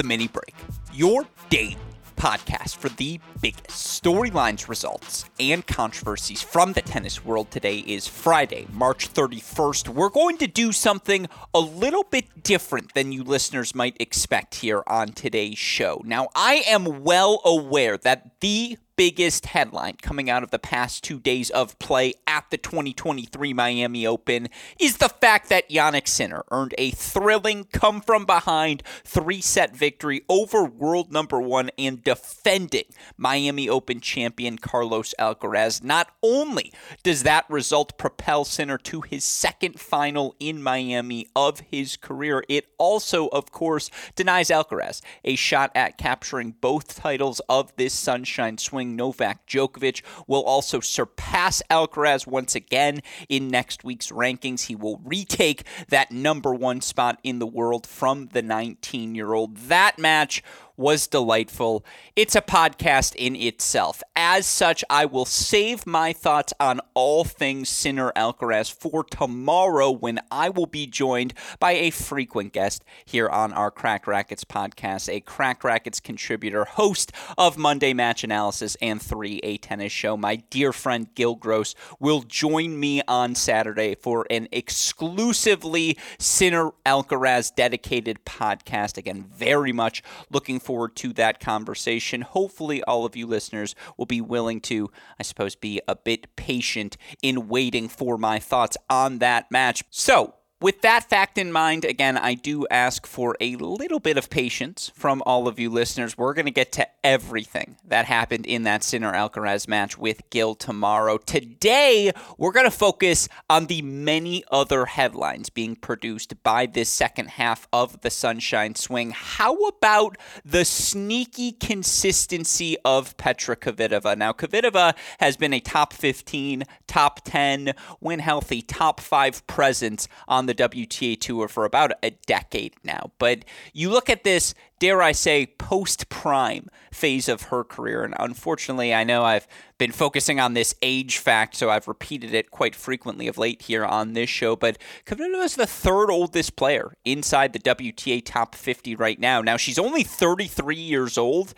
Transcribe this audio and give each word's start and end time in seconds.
the 0.00 0.06
mini 0.06 0.28
break, 0.28 0.54
your 0.94 1.26
date 1.50 1.76
podcast 2.16 2.76
for 2.76 2.88
the 2.88 3.20
biggest 3.42 4.02
storylines, 4.02 4.66
results, 4.66 5.26
and 5.38 5.66
controversies 5.66 6.40
from 6.40 6.72
the 6.72 6.80
tennis 6.80 7.22
world. 7.22 7.50
Today 7.50 7.78
is 7.80 8.06
Friday, 8.06 8.66
March 8.72 9.12
31st. 9.12 9.88
We're 9.88 10.08
going 10.08 10.38
to 10.38 10.46
do 10.46 10.72
something 10.72 11.26
a 11.52 11.60
little 11.60 12.04
bit 12.04 12.42
different 12.42 12.94
than 12.94 13.12
you 13.12 13.22
listeners 13.22 13.74
might 13.74 13.96
expect 14.00 14.54
here 14.54 14.82
on 14.86 15.08
today's 15.08 15.58
show. 15.58 16.00
Now, 16.06 16.28
I 16.34 16.62
am 16.66 17.04
well 17.04 17.42
aware 17.44 17.98
that 17.98 18.40
the 18.40 18.78
biggest 19.00 19.46
headline 19.46 19.96
coming 20.02 20.28
out 20.28 20.42
of 20.42 20.50
the 20.50 20.58
past 20.58 21.02
two 21.02 21.18
days 21.18 21.48
of 21.48 21.78
play 21.78 22.12
at 22.26 22.44
the 22.50 22.58
2023 22.58 23.54
Miami 23.54 24.06
Open 24.06 24.46
is 24.78 24.98
the 24.98 25.08
fact 25.08 25.48
that 25.48 25.70
Jannik 25.70 26.06
Sinner 26.06 26.44
earned 26.50 26.74
a 26.76 26.90
thrilling 26.90 27.64
come 27.72 28.02
from 28.02 28.26
behind 28.26 28.82
three 29.02 29.40
set 29.40 29.74
victory 29.74 30.20
over 30.28 30.66
world 30.66 31.10
number 31.10 31.40
one 31.40 31.70
and 31.78 32.04
defending 32.04 32.84
Miami 33.16 33.70
Open 33.70 34.00
champion 34.00 34.58
Carlos 34.58 35.14
Alcaraz. 35.18 35.82
Not 35.82 36.08
only 36.22 36.70
does 37.02 37.22
that 37.22 37.48
result 37.48 37.96
propel 37.96 38.44
Sinner 38.44 38.76
to 38.76 39.00
his 39.00 39.24
second 39.24 39.80
final 39.80 40.34
in 40.38 40.62
Miami 40.62 41.26
of 41.34 41.60
his 41.60 41.96
career, 41.96 42.44
it 42.50 42.66
also, 42.76 43.28
of 43.28 43.50
course, 43.50 43.90
denies 44.14 44.50
Alcaraz 44.50 45.00
a 45.24 45.36
shot 45.36 45.70
at 45.74 45.96
capturing 45.96 46.50
both 46.60 46.96
titles 46.96 47.40
of 47.48 47.74
this 47.76 47.94
Sunshine 47.94 48.58
Swing 48.58 48.89
Novak 48.96 49.46
Djokovic 49.46 50.02
will 50.26 50.42
also 50.42 50.80
surpass 50.80 51.62
Alcaraz 51.70 52.26
once 52.26 52.54
again 52.54 53.00
in 53.28 53.48
next 53.48 53.84
week's 53.84 54.10
rankings. 54.10 54.66
He 54.66 54.74
will 54.74 55.00
retake 55.04 55.64
that 55.88 56.10
number 56.10 56.54
one 56.54 56.80
spot 56.80 57.18
in 57.22 57.38
the 57.38 57.46
world 57.46 57.86
from 57.86 58.28
the 58.32 58.42
19 58.42 59.14
year 59.14 59.34
old. 59.34 59.56
That 59.56 59.98
match 59.98 60.42
was 60.80 61.06
delightful. 61.06 61.84
It's 62.16 62.34
a 62.34 62.40
podcast 62.40 63.14
in 63.14 63.36
itself. 63.36 64.02
As 64.16 64.46
such, 64.46 64.82
I 64.88 65.04
will 65.04 65.26
save 65.26 65.86
my 65.86 66.14
thoughts 66.14 66.54
on 66.58 66.80
all 66.94 67.24
things 67.24 67.68
Sinner 67.68 68.12
Alcaraz 68.16 68.72
for 68.72 69.04
tomorrow 69.04 69.90
when 69.90 70.20
I 70.30 70.48
will 70.48 70.66
be 70.66 70.86
joined 70.86 71.34
by 71.58 71.72
a 71.72 71.90
frequent 71.90 72.54
guest 72.54 72.82
here 73.04 73.28
on 73.28 73.52
our 73.52 73.70
Cracked 73.70 74.06
Racquets 74.06 74.44
podcast, 74.44 75.12
a 75.12 75.20
Cracked 75.20 75.64
Racquets 75.64 76.00
contributor, 76.00 76.64
host 76.64 77.12
of 77.36 77.58
Monday 77.58 77.92
Match 77.92 78.24
Analysis 78.24 78.74
and 78.80 79.00
3A 79.00 79.60
Tennis 79.60 79.92
Show. 79.92 80.16
My 80.16 80.36
dear 80.36 80.72
friend 80.72 81.08
Gil 81.14 81.34
Gross 81.34 81.74
will 81.98 82.22
join 82.22 82.80
me 82.80 83.02
on 83.06 83.34
Saturday 83.34 83.96
for 83.96 84.26
an 84.30 84.48
exclusively 84.50 85.98
Sinner 86.18 86.70
Alcaraz 86.86 87.54
dedicated 87.54 88.24
podcast. 88.24 88.96
Again, 88.96 89.26
very 89.30 89.72
much 89.72 90.02
looking 90.30 90.58
forward 90.58 90.69
forward 90.70 90.94
to 90.94 91.12
that 91.12 91.40
conversation. 91.40 92.20
Hopefully, 92.20 92.80
all 92.84 93.04
of 93.04 93.16
you 93.16 93.26
listeners 93.26 93.74
will 93.96 94.06
be 94.06 94.20
willing 94.20 94.60
to, 94.60 94.88
I 95.18 95.24
suppose, 95.24 95.56
be 95.56 95.80
a 95.88 95.96
bit 95.96 96.36
patient 96.36 96.96
in 97.24 97.48
waiting 97.48 97.88
for 97.88 98.16
my 98.16 98.38
thoughts 98.38 98.76
on 98.88 99.18
that 99.18 99.50
match. 99.50 99.82
So, 99.90 100.34
with 100.60 100.82
that 100.82 101.08
fact 101.08 101.38
in 101.38 101.52
mind, 101.52 101.86
again, 101.86 102.18
I 102.18 102.34
do 102.34 102.66
ask 102.70 103.06
for 103.06 103.34
a 103.40 103.56
little 103.56 103.98
bit 103.98 104.18
of 104.18 104.28
patience 104.28 104.92
from 104.94 105.22
all 105.24 105.48
of 105.48 105.58
you 105.58 105.70
listeners. 105.70 106.18
We're 106.18 106.34
going 106.34 106.44
to 106.44 106.50
get 106.50 106.70
to 106.72 106.86
everything 107.02 107.76
that 107.86 108.04
happened 108.04 108.44
in 108.44 108.64
that 108.64 108.84
Sinner 108.84 109.12
Alcaraz 109.12 109.66
match 109.66 109.96
with 109.96 110.28
Gil 110.28 110.54
tomorrow. 110.54 111.16
Today, 111.16 112.12
we're 112.36 112.52
going 112.52 112.66
to 112.66 112.70
focus 112.70 113.26
on 113.48 113.66
the 113.66 113.80
many 113.80 114.44
other 114.50 114.84
headlines 114.84 115.48
being 115.48 115.76
produced 115.76 116.42
by 116.42 116.66
this 116.66 116.90
second 116.90 117.30
half 117.30 117.66
of 117.72 118.02
the 118.02 118.10
Sunshine 118.10 118.74
Swing. 118.74 119.12
How 119.12 119.56
about 119.66 120.18
the 120.44 120.66
sneaky 120.66 121.52
consistency 121.52 122.76
of 122.84 123.16
Petra 123.16 123.56
Kvitova? 123.56 124.16
Now, 124.18 124.32
Kvitova 124.32 124.94
has 125.20 125.38
been 125.38 125.54
a 125.54 125.60
top 125.60 125.94
15, 125.94 126.64
top 126.86 127.24
10, 127.24 127.72
when 128.00 128.18
healthy, 128.18 128.60
top 128.60 129.00
5 129.00 129.46
presence 129.46 130.06
on 130.28 130.49
the 130.50 130.68
WTA 130.68 131.18
Tour 131.20 131.46
for 131.46 131.64
about 131.64 131.92
a 132.02 132.10
decade 132.10 132.74
now. 132.82 133.12
But 133.18 133.44
you 133.72 133.88
look 133.88 134.10
at 134.10 134.24
this, 134.24 134.52
dare 134.80 135.00
I 135.00 135.12
say, 135.12 135.46
post 135.46 136.08
prime 136.08 136.68
phase 136.92 137.28
of 137.28 137.42
her 137.42 137.62
career. 137.62 138.02
And 138.02 138.14
unfortunately, 138.18 138.92
I 138.92 139.04
know 139.04 139.22
I've 139.22 139.46
been 139.78 139.92
focusing 139.92 140.40
on 140.40 140.54
this 140.54 140.74
age 140.82 141.18
fact, 141.18 141.54
so 141.54 141.70
I've 141.70 141.86
repeated 141.86 142.34
it 142.34 142.50
quite 142.50 142.74
frequently 142.74 143.28
of 143.28 143.38
late 143.38 143.62
here 143.62 143.84
on 143.84 144.14
this 144.14 144.28
show. 144.28 144.56
But 144.56 144.78
Kvitova 145.06 145.44
is 145.44 145.54
the 145.54 145.66
third 145.66 146.10
oldest 146.10 146.56
player 146.56 146.94
inside 147.04 147.52
the 147.52 147.60
WTA 147.60 148.22
top 148.24 148.56
50 148.56 148.96
right 148.96 149.20
now. 149.20 149.40
Now, 149.40 149.56
she's 149.56 149.78
only 149.78 150.02
33 150.02 150.74
years 150.74 151.16
old. 151.16 151.54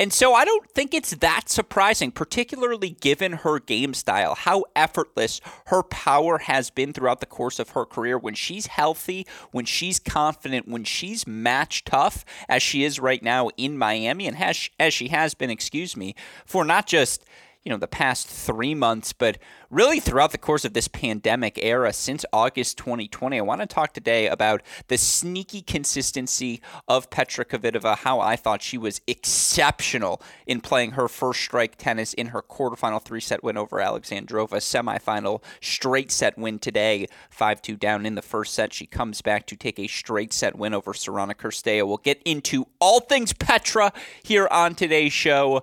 And 0.00 0.12
so 0.12 0.34
I 0.34 0.44
don't 0.44 0.68
think 0.70 0.94
it's 0.94 1.14
that 1.16 1.48
surprising, 1.48 2.10
particularly 2.10 2.90
given 2.90 3.32
her 3.32 3.60
game 3.60 3.94
style, 3.94 4.34
how 4.34 4.64
effortless 4.74 5.40
her 5.66 5.82
power 5.84 6.38
has 6.38 6.70
been 6.70 6.92
throughout 6.92 7.20
the 7.20 7.26
course 7.26 7.58
of 7.60 7.70
her 7.70 7.84
career. 7.84 8.18
When 8.18 8.34
she's 8.34 8.66
healthy, 8.66 9.26
when 9.52 9.64
she's 9.64 10.00
confident, 10.00 10.66
when 10.66 10.84
she's 10.84 11.26
match 11.26 11.84
tough, 11.84 12.24
as 12.48 12.62
she 12.62 12.82
is 12.82 12.98
right 12.98 13.22
now 13.22 13.50
in 13.56 13.78
Miami, 13.78 14.26
and 14.26 14.36
has, 14.36 14.70
as 14.80 14.92
she 14.92 15.08
has 15.08 15.34
been, 15.34 15.50
excuse 15.50 15.96
me, 15.96 16.16
for 16.44 16.64
not 16.64 16.86
just 16.86 17.24
you 17.64 17.70
know 17.70 17.78
the 17.78 17.86
past 17.86 18.28
three 18.28 18.74
months, 18.74 19.12
but 19.12 19.38
really 19.70 20.00
throughout 20.00 20.32
the 20.32 20.38
course 20.38 20.64
of 20.64 20.74
this 20.74 20.88
pandemic 20.88 21.58
era 21.62 21.92
since 21.92 22.24
August 22.32 22.76
2020. 22.78 23.38
I 23.38 23.42
want 23.42 23.60
to 23.60 23.66
talk 23.66 23.94
today 23.94 24.26
about 24.26 24.62
the 24.88 24.98
sneaky 24.98 25.62
consistency 25.62 26.60
of 26.88 27.08
Petra 27.10 27.44
Kvitova, 27.44 27.98
how 27.98 28.20
I 28.20 28.36
thought 28.36 28.62
she 28.62 28.76
was 28.78 29.00
exceptional 29.06 30.20
in 30.46 30.60
playing 30.60 30.92
her 30.92 31.08
first 31.08 31.40
strike 31.40 31.76
tennis 31.76 32.12
in 32.14 32.28
her 32.28 32.42
quarterfinal 32.42 33.02
three 33.02 33.20
set 33.20 33.44
win 33.44 33.56
over 33.56 33.78
Alexandrova, 33.78 34.58
semifinal 34.58 35.42
straight 35.60 36.10
set 36.10 36.36
win 36.36 36.58
today, 36.58 37.06
5 37.30 37.62
2 37.62 37.76
down 37.76 38.06
in 38.06 38.16
the 38.16 38.22
first 38.22 38.54
set. 38.54 38.72
She 38.72 38.86
comes 38.86 39.22
back 39.22 39.46
to 39.46 39.56
take 39.56 39.78
a 39.78 39.86
straight 39.86 40.32
set 40.32 40.56
win 40.56 40.74
over 40.74 40.92
Sorana 40.92 41.34
Cirstea. 41.34 41.86
We'll 41.86 41.98
get 41.98 42.20
into 42.24 42.66
all 42.80 43.00
things 43.00 43.32
Petra 43.32 43.92
here 44.22 44.48
on 44.50 44.74
today's 44.74 45.12
show. 45.12 45.62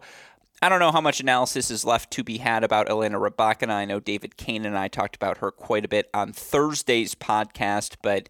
I 0.62 0.68
don't 0.68 0.80
know 0.80 0.92
how 0.92 1.02
much 1.02 1.22
analysis 1.22 1.72
is 1.72 1.86
left 1.86 2.12
to 2.12 2.24
be 2.24 2.40
had 2.40 2.64
about 2.64 2.90
Elena 2.90 3.18
Rybakina. 3.18 3.70
I 3.70 3.86
know 3.86 4.00
David 4.00 4.36
Kane 4.36 4.66
and 4.66 4.78
I 4.78 4.90
talked 4.90 5.16
about 5.16 5.38
her 5.38 5.52
quite 5.52 5.86
a 5.86 5.90
bit 5.90 6.09
on 6.14 6.34
Thursday's 6.34 7.16
podcast, 7.16 7.96
but 8.02 8.28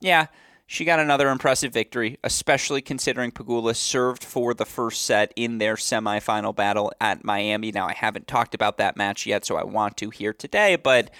yeah, 0.00 0.26
she 0.66 0.84
got 0.84 1.00
another 1.00 1.28
impressive 1.28 1.72
victory, 1.72 2.18
especially 2.22 2.82
considering 2.82 3.32
Pegula 3.32 3.74
served 3.74 4.22
for 4.22 4.54
the 4.54 4.64
first 4.64 5.02
set 5.02 5.32
in 5.34 5.58
their 5.58 5.74
semifinal 5.74 6.54
battle 6.54 6.92
at 7.00 7.24
Miami. 7.24 7.72
Now, 7.72 7.88
I 7.88 7.94
haven't 7.94 8.28
talked 8.28 8.54
about 8.54 8.78
that 8.78 8.96
match 8.96 9.26
yet, 9.26 9.44
so 9.44 9.56
I 9.56 9.64
want 9.64 9.96
to 9.98 10.10
here 10.10 10.32
today, 10.32 10.76
but 10.76 11.10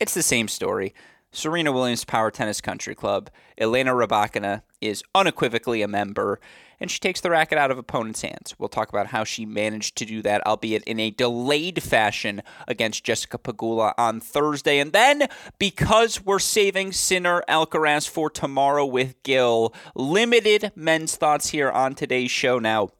it's 0.00 0.14
the 0.14 0.22
same 0.22 0.46
story. 0.46 0.94
Serena 1.32 1.72
Williams 1.72 2.04
Power 2.04 2.30
Tennis 2.30 2.60
Country 2.60 2.94
Club. 2.94 3.28
Elena 3.58 3.92
Rybakina 3.92 4.62
is 4.80 5.02
unequivocally 5.14 5.82
a 5.82 5.88
member 5.88 6.40
and 6.80 6.90
she 6.90 6.98
takes 6.98 7.20
the 7.20 7.30
racket 7.30 7.58
out 7.58 7.70
of 7.70 7.78
opponents' 7.78 8.22
hands. 8.22 8.54
We'll 8.58 8.68
talk 8.68 8.88
about 8.88 9.08
how 9.08 9.24
she 9.24 9.46
managed 9.46 9.96
to 9.96 10.04
do 10.04 10.22
that, 10.22 10.46
albeit 10.46 10.84
in 10.84 11.00
a 11.00 11.10
delayed 11.10 11.82
fashion 11.82 12.42
against 12.66 13.04
Jessica 13.04 13.38
Pegula 13.38 13.94
on 13.98 14.20
Thursday. 14.20 14.78
And 14.78 14.92
then, 14.92 15.28
because 15.58 16.24
we're 16.24 16.38
saving 16.38 16.92
Sinner 16.92 17.42
Alcaraz 17.48 18.08
for 18.08 18.30
tomorrow 18.30 18.84
with 18.84 19.22
Gil, 19.22 19.74
limited 19.94 20.72
men's 20.74 21.16
thoughts 21.16 21.50
here 21.50 21.70
on 21.70 21.94
today's 21.94 22.30
show 22.30 22.58
now. 22.58 22.90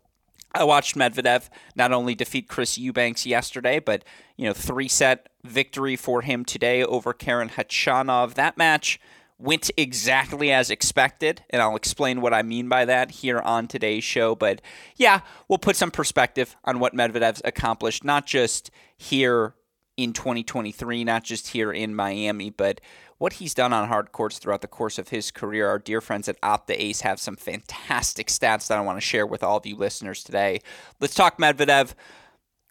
I 0.55 0.63
watched 0.63 0.95
Medvedev 0.95 1.49
not 1.75 1.93
only 1.93 2.15
defeat 2.15 2.49
Chris 2.49 2.79
Eubanks 2.79 3.27
yesterday, 3.27 3.81
but 3.81 4.05
you 4.37 4.47
know, 4.47 4.53
three 4.53 4.89
set 4.89 5.29
victory 5.43 5.97
for 5.97 6.23
him 6.23 6.45
today 6.45 6.85
over 6.85 7.13
Karen 7.13 7.49
Khachanov. 7.49 8.35
That 8.35 8.57
match 8.57 9.01
went 9.39 9.71
exactly 9.77 10.53
as 10.53 10.71
expected, 10.71 11.43
and 11.51 11.61
I'll 11.61 11.77
explain 11.77 12.21
what 12.21 12.33
I 12.33 12.43
mean 12.43 12.69
by 12.69 12.85
that 12.85 13.11
here 13.11 13.41
on 13.41 13.67
today's 13.67 14.05
show. 14.05 14.35
But 14.35 14.61
yeah, 14.97 15.21
we'll 15.49 15.59
put 15.59 15.77
some 15.77 15.91
perspective 15.91 16.57
on 16.65 16.79
what 16.79 16.95
Medvedev's 16.95 17.43
accomplished, 17.45 18.05
not 18.05 18.27
just 18.27 18.71
here 18.97 19.55
in 19.97 20.13
2023, 20.13 21.05
not 21.05 21.25
just 21.25 21.49
here 21.49 21.73
in 21.73 21.95
Miami, 21.95 22.51
but 22.51 22.81
what 23.19 23.35
he's 23.35 23.55
done 23.55 23.73
on 23.73 23.89
hard 23.89 24.13
courts 24.13 24.39
throughout 24.39 24.61
the 24.61 24.69
course 24.69 24.99
of 24.99 25.09
his 25.09 25.31
career. 25.31 25.69
Our 25.69 25.79
dear 25.79 26.01
friends 26.01 26.29
at 26.29 26.41
Opta 26.41 26.75
Ace 26.77 27.03
have 27.03 27.21
some 27.21 27.37
fantastic 27.37 28.27
stats 28.27 28.69
that 28.69 28.79
I 28.79 28.83
want 28.83 28.97
to 28.99 29.01
share 29.01 29.27
with 29.27 29.43
all 29.43 29.57
of 29.57 29.67
you 29.67 29.77
listeners 29.77 30.25
today. 30.25 30.61
Let's 31.01 31.15
talk 31.15 31.39
Medvedev. 31.39 31.95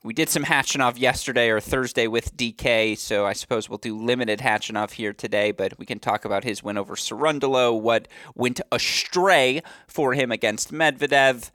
We 0.06 0.14
did 0.14 0.28
some 0.28 0.44
Khachanov 0.44 1.00
yesterday 1.00 1.50
or 1.50 1.62
Thursday 1.62 2.08
with 2.08 2.36
DK, 2.36 2.98
so 2.98 3.26
I 3.26 3.32
suppose 3.32 3.70
we'll 3.70 3.78
do 3.78 3.98
limited 3.98 4.40
Khachanov 4.40 4.92
here 4.92 5.14
today, 5.14 5.52
but 5.52 5.80
we 5.80 5.86
can 5.86 6.00
talk 6.00 6.26
about 6.26 6.44
his 6.44 6.62
win 6.62 6.78
over 6.78 6.96
Cerundolo, 6.96 7.80
what 7.80 8.10
went 8.36 8.60
astray 8.70 9.62
for 9.88 10.14
him 10.14 10.30
against 10.30 10.74
Medvedev. 10.74 11.52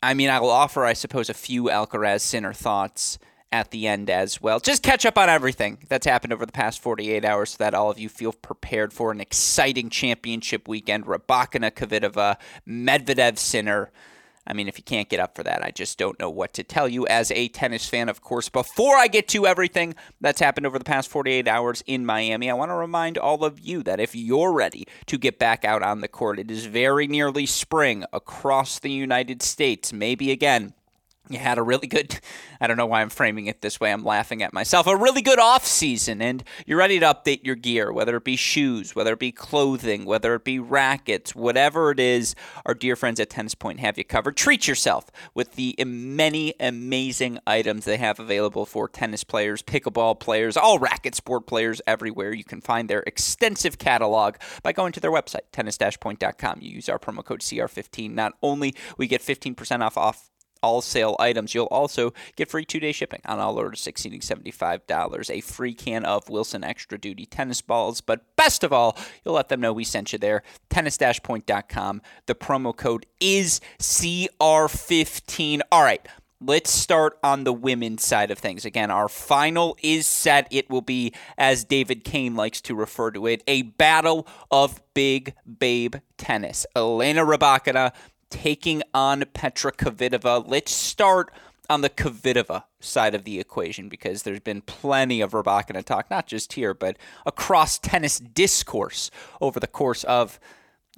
I 0.00 0.14
mean, 0.14 0.30
I 0.30 0.38
will 0.38 0.50
offer, 0.50 0.84
I 0.84 0.92
suppose, 0.92 1.28
a 1.28 1.34
few 1.34 1.64
Alcaraz 1.64 2.20
Sinner 2.20 2.52
thoughts 2.52 3.18
at 3.50 3.72
the 3.72 3.88
end 3.88 4.08
as 4.08 4.40
well. 4.40 4.60
Just 4.60 4.84
catch 4.84 5.04
up 5.04 5.18
on 5.18 5.28
everything 5.28 5.78
that's 5.88 6.06
happened 6.06 6.32
over 6.32 6.46
the 6.46 6.52
past 6.52 6.80
48 6.80 7.24
hours 7.24 7.50
so 7.50 7.56
that 7.58 7.74
all 7.74 7.90
of 7.90 7.98
you 7.98 8.08
feel 8.08 8.32
prepared 8.32 8.92
for 8.92 9.10
an 9.10 9.20
exciting 9.20 9.90
championship 9.90 10.68
weekend. 10.68 11.06
Rybakina, 11.06 11.72
Kvitova, 11.72 12.36
Medvedev, 12.68 13.36
Sinner. 13.36 13.90
I 14.48 14.54
mean, 14.54 14.66
if 14.66 14.78
you 14.78 14.82
can't 14.82 15.10
get 15.10 15.20
up 15.20 15.36
for 15.36 15.42
that, 15.42 15.62
I 15.62 15.70
just 15.70 15.98
don't 15.98 16.18
know 16.18 16.30
what 16.30 16.54
to 16.54 16.64
tell 16.64 16.88
you 16.88 17.06
as 17.06 17.30
a 17.30 17.48
tennis 17.48 17.86
fan, 17.86 18.08
of 18.08 18.22
course. 18.22 18.48
Before 18.48 18.96
I 18.96 19.06
get 19.06 19.28
to 19.28 19.46
everything 19.46 19.94
that's 20.22 20.40
happened 20.40 20.64
over 20.64 20.78
the 20.78 20.86
past 20.86 21.10
48 21.10 21.46
hours 21.46 21.84
in 21.86 22.06
Miami, 22.06 22.50
I 22.50 22.54
want 22.54 22.70
to 22.70 22.74
remind 22.74 23.18
all 23.18 23.44
of 23.44 23.60
you 23.60 23.82
that 23.82 24.00
if 24.00 24.16
you're 24.16 24.52
ready 24.52 24.86
to 25.04 25.18
get 25.18 25.38
back 25.38 25.66
out 25.66 25.82
on 25.82 26.00
the 26.00 26.08
court, 26.08 26.38
it 26.38 26.50
is 26.50 26.64
very 26.64 27.06
nearly 27.06 27.44
spring 27.44 28.04
across 28.10 28.78
the 28.78 28.90
United 28.90 29.42
States. 29.42 29.92
Maybe 29.92 30.30
again, 30.30 30.72
you 31.30 31.38
had 31.38 31.58
a 31.58 31.62
really 31.62 31.86
good 31.86 32.20
i 32.60 32.66
don't 32.66 32.76
know 32.76 32.86
why 32.86 33.00
i'm 33.00 33.08
framing 33.08 33.46
it 33.46 33.60
this 33.60 33.80
way 33.80 33.92
i'm 33.92 34.04
laughing 34.04 34.42
at 34.42 34.52
myself 34.52 34.86
a 34.86 34.96
really 34.96 35.22
good 35.22 35.38
off 35.38 35.64
season. 35.64 36.20
And 36.20 36.42
you're 36.66 36.78
ready 36.78 36.98
to 36.98 37.06
update 37.06 37.44
your 37.44 37.54
gear 37.54 37.92
whether 37.92 38.16
it 38.16 38.24
be 38.24 38.36
shoes 38.36 38.94
whether 38.94 39.12
it 39.12 39.18
be 39.18 39.32
clothing 39.32 40.04
whether 40.04 40.34
it 40.34 40.44
be 40.44 40.58
rackets 40.58 41.34
whatever 41.34 41.90
it 41.90 42.00
is 42.00 42.34
our 42.66 42.74
dear 42.74 42.96
friends 42.96 43.20
at 43.20 43.30
tennis 43.30 43.54
point 43.54 43.80
have 43.80 43.98
you 43.98 44.04
covered. 44.04 44.36
Treat 44.36 44.66
yourself 44.66 45.10
with 45.34 45.54
the 45.54 45.74
many 45.84 46.54
amazing 46.58 47.38
items 47.46 47.84
they 47.84 47.96
have 47.96 48.18
available 48.18 48.66
for 48.66 48.88
tennis 48.88 49.24
players 49.24 49.62
pickleball 49.62 50.18
players 50.18 50.56
all 50.56 50.78
racket 50.78 51.14
sport 51.14 51.46
players 51.46 51.80
everywhere. 51.86 52.32
You 52.34 52.44
can 52.44 52.60
find 52.60 52.88
their 52.88 53.00
extensive 53.00 53.78
catalog 53.78 54.36
by 54.62 54.72
going 54.72 54.92
to 54.92 55.00
their 55.00 55.12
website 55.12 55.42
tennis-point.com 55.52 56.58
you 56.60 56.70
use 56.70 56.88
our 56.88 56.98
promo 56.98 57.24
code 57.24 57.40
cr15 57.40 58.12
not 58.12 58.34
only 58.42 58.74
we 58.96 59.06
get 59.06 59.20
15% 59.20 59.82
off 59.82 59.96
off 59.96 60.30
all 60.62 60.80
sale 60.80 61.16
items. 61.18 61.54
You'll 61.54 61.66
also 61.66 62.12
get 62.36 62.50
free 62.50 62.64
two 62.64 62.80
day 62.80 62.92
shipping 62.92 63.20
on 63.24 63.38
all 63.38 63.58
orders 63.58 63.86
exceeding 63.86 64.20
$75, 64.20 65.30
a 65.30 65.40
free 65.40 65.74
can 65.74 66.04
of 66.04 66.28
Wilson 66.28 66.64
Extra 66.64 66.98
Duty 66.98 67.26
tennis 67.26 67.60
balls. 67.60 68.00
But 68.00 68.36
best 68.36 68.64
of 68.64 68.72
all, 68.72 68.96
you'll 69.24 69.34
let 69.34 69.48
them 69.48 69.60
know 69.60 69.72
we 69.72 69.84
sent 69.84 70.12
you 70.12 70.18
there. 70.18 70.42
Tennis 70.68 70.98
point.com. 71.22 72.02
The 72.26 72.34
promo 72.34 72.76
code 72.76 73.06
is 73.20 73.60
CR15. 73.78 75.60
All 75.70 75.82
right. 75.82 76.06
Let's 76.40 76.70
start 76.70 77.18
on 77.24 77.42
the 77.42 77.52
women's 77.52 78.04
side 78.04 78.30
of 78.30 78.38
things. 78.38 78.64
Again, 78.64 78.92
our 78.92 79.08
final 79.08 79.76
is 79.82 80.06
set. 80.06 80.46
It 80.52 80.70
will 80.70 80.82
be, 80.82 81.12
as 81.36 81.64
David 81.64 82.04
Kane 82.04 82.36
likes 82.36 82.60
to 82.60 82.76
refer 82.76 83.10
to 83.10 83.26
it, 83.26 83.42
a 83.48 83.62
battle 83.62 84.24
of 84.48 84.80
big 84.94 85.34
babe 85.58 85.96
tennis. 86.16 86.64
Elena 86.76 87.24
Rybakina 87.24 87.92
taking 88.30 88.82
on 88.94 89.24
Petra 89.32 89.72
Kvitova. 89.72 90.44
Let's 90.46 90.72
start 90.72 91.32
on 91.70 91.82
the 91.82 91.90
Kvitova 91.90 92.64
side 92.80 93.14
of 93.14 93.24
the 93.24 93.38
equation 93.38 93.88
because 93.88 94.22
there's 94.22 94.40
been 94.40 94.62
plenty 94.62 95.20
of 95.20 95.32
Rybakina 95.32 95.84
talk, 95.84 96.10
not 96.10 96.26
just 96.26 96.54
here, 96.54 96.74
but 96.74 96.96
across 97.26 97.78
tennis 97.78 98.18
discourse 98.18 99.10
over 99.40 99.60
the 99.60 99.66
course 99.66 100.04
of 100.04 100.40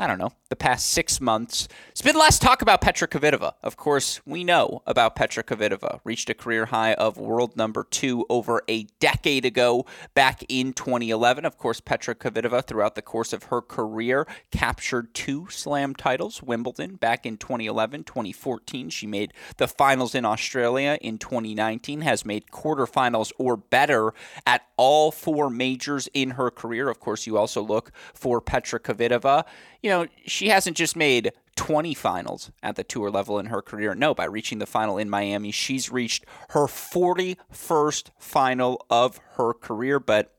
I 0.00 0.06
don't 0.06 0.18
know, 0.18 0.32
the 0.48 0.56
past 0.56 0.88
six 0.88 1.20
months. 1.20 1.68
It's 1.90 2.00
been 2.00 2.16
less 2.16 2.38
talk 2.38 2.62
about 2.62 2.80
Petra 2.80 3.06
Kvitova. 3.06 3.52
Of 3.62 3.76
course, 3.76 4.22
we 4.24 4.44
know 4.44 4.80
about 4.86 5.14
Petra 5.14 5.44
Kvitova. 5.44 6.00
Reached 6.04 6.30
a 6.30 6.34
career 6.34 6.64
high 6.64 6.94
of 6.94 7.18
world 7.18 7.54
number 7.54 7.84
two 7.84 8.24
over 8.30 8.62
a 8.66 8.84
decade 8.98 9.44
ago, 9.44 9.84
back 10.14 10.42
in 10.48 10.72
2011. 10.72 11.44
Of 11.44 11.58
course, 11.58 11.80
Petra 11.80 12.14
Kvitova, 12.14 12.66
throughout 12.66 12.94
the 12.94 13.02
course 13.02 13.34
of 13.34 13.44
her 13.44 13.60
career, 13.60 14.26
captured 14.50 15.12
two 15.12 15.48
slam 15.50 15.94
titles. 15.94 16.42
Wimbledon 16.42 16.94
back 16.96 17.26
in 17.26 17.36
2011, 17.36 18.04
2014. 18.04 18.88
She 18.88 19.06
made 19.06 19.34
the 19.58 19.68
finals 19.68 20.14
in 20.14 20.24
Australia 20.24 20.96
in 21.02 21.18
2019, 21.18 22.00
has 22.00 22.24
made 22.24 22.46
quarterfinals 22.46 23.32
or 23.36 23.58
better 23.58 24.14
at 24.46 24.62
all 24.78 25.12
four 25.12 25.50
majors 25.50 26.08
in 26.14 26.30
her 26.30 26.50
career. 26.50 26.88
Of 26.88 27.00
course, 27.00 27.26
you 27.26 27.36
also 27.36 27.60
look 27.60 27.92
for 28.14 28.40
Petra 28.40 28.80
Kvitova 28.80 29.44
you 29.82 29.89
know, 29.90 30.06
she 30.26 30.48
hasn't 30.48 30.76
just 30.76 30.96
made 30.96 31.32
20 31.56 31.94
finals 31.94 32.50
at 32.62 32.76
the 32.76 32.84
tour 32.84 33.10
level 33.10 33.38
in 33.38 33.46
her 33.46 33.60
career. 33.60 33.94
No, 33.94 34.14
by 34.14 34.24
reaching 34.24 34.58
the 34.58 34.66
final 34.66 34.98
in 34.98 35.10
Miami, 35.10 35.50
she's 35.50 35.90
reached 35.90 36.24
her 36.50 36.66
41st 36.66 38.10
final 38.18 38.84
of 38.88 39.20
her 39.34 39.52
career, 39.52 40.00
but 40.00 40.34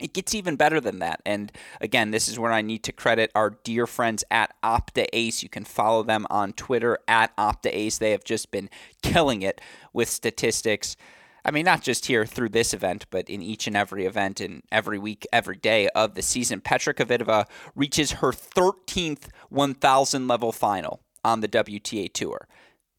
it 0.00 0.14
gets 0.14 0.34
even 0.34 0.56
better 0.56 0.80
than 0.80 0.98
that. 1.00 1.20
And 1.24 1.52
again, 1.80 2.10
this 2.10 2.26
is 2.26 2.38
where 2.38 2.52
I 2.52 2.62
need 2.62 2.82
to 2.84 2.92
credit 2.92 3.30
our 3.34 3.50
dear 3.50 3.86
friends 3.86 4.24
at 4.30 4.54
Opta 4.62 5.06
Ace. 5.12 5.42
You 5.42 5.48
can 5.48 5.64
follow 5.64 6.02
them 6.02 6.26
on 6.30 6.52
Twitter 6.54 6.98
at 7.06 7.36
Opta 7.36 7.70
Ace. 7.72 7.98
They 7.98 8.10
have 8.12 8.24
just 8.24 8.50
been 8.50 8.70
killing 9.02 9.42
it 9.42 9.60
with 9.92 10.08
statistics. 10.08 10.96
I 11.44 11.50
mean, 11.50 11.64
not 11.64 11.82
just 11.82 12.06
here 12.06 12.24
through 12.24 12.50
this 12.50 12.72
event, 12.72 13.06
but 13.10 13.28
in 13.28 13.42
each 13.42 13.66
and 13.66 13.76
every 13.76 14.06
event 14.06 14.40
and 14.40 14.62
every 14.70 14.98
week, 14.98 15.26
every 15.32 15.56
day 15.56 15.88
of 15.88 16.14
the 16.14 16.22
season. 16.22 16.60
Petra 16.60 16.94
Kvitova 16.94 17.46
reaches 17.74 18.12
her 18.12 18.32
13th 18.32 19.28
1,000 19.48 20.28
level 20.28 20.52
final 20.52 21.00
on 21.24 21.40
the 21.40 21.48
WTA 21.48 22.12
Tour. 22.12 22.46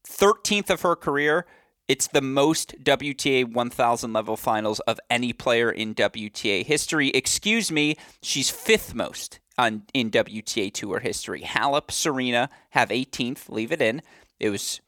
13th 0.06 0.70
of 0.70 0.82
her 0.82 0.96
career. 0.96 1.46
It's 1.88 2.06
the 2.06 2.22
most 2.22 2.74
WTA 2.82 3.50
1000 3.52 4.12
level 4.12 4.36
finals 4.36 4.80
of 4.80 4.98
any 5.10 5.32
player 5.32 5.70
in 5.70 5.94
WTA 5.94 6.64
history. 6.64 7.10
Excuse 7.10 7.70
me, 7.70 7.96
she's 8.22 8.50
fifth 8.50 8.94
most 8.94 9.40
on, 9.58 9.82
in 9.92 10.10
WTA 10.10 10.72
Tour 10.72 11.00
history. 11.00 11.42
Halep, 11.42 11.90
Serena 11.90 12.48
have 12.70 12.88
18th, 12.88 13.48
leave 13.50 13.72
it 13.72 13.82
in. 13.82 14.02
It 14.40 14.50
was 14.50 14.80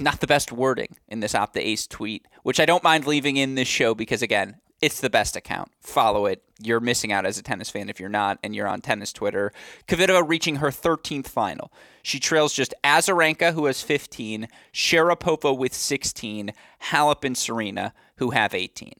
not 0.00 0.20
the 0.20 0.26
best 0.26 0.52
wording 0.52 0.96
in 1.08 1.20
this 1.20 1.34
Opta 1.34 1.60
Ace 1.60 1.86
tweet, 1.86 2.26
which 2.42 2.60
I 2.60 2.66
don't 2.66 2.84
mind 2.84 3.06
leaving 3.06 3.36
in 3.36 3.54
this 3.54 3.68
show 3.68 3.94
because, 3.94 4.22
again, 4.22 4.56
it's 4.80 5.00
the 5.00 5.10
best 5.10 5.34
account. 5.36 5.72
Follow 5.80 6.26
it. 6.26 6.42
You're 6.60 6.80
missing 6.80 7.12
out 7.12 7.26
as 7.26 7.38
a 7.38 7.42
tennis 7.42 7.70
fan 7.70 7.88
if 7.88 7.98
you're 7.98 8.08
not, 8.08 8.38
and 8.42 8.54
you're 8.54 8.68
on 8.68 8.80
tennis 8.80 9.12
Twitter. 9.12 9.52
Kvitova 9.88 10.28
reaching 10.28 10.56
her 10.56 10.68
13th 10.68 11.26
final. 11.26 11.72
She 12.02 12.20
trails 12.20 12.52
just 12.52 12.74
Azarenka, 12.84 13.54
who 13.54 13.66
has 13.66 13.82
15, 13.82 14.48
Sharapova 14.72 15.56
with 15.56 15.74
16, 15.74 16.52
Halep 16.84 17.24
and 17.24 17.36
Serena, 17.36 17.92
who 18.16 18.30
have 18.30 18.54
18. 18.54 18.92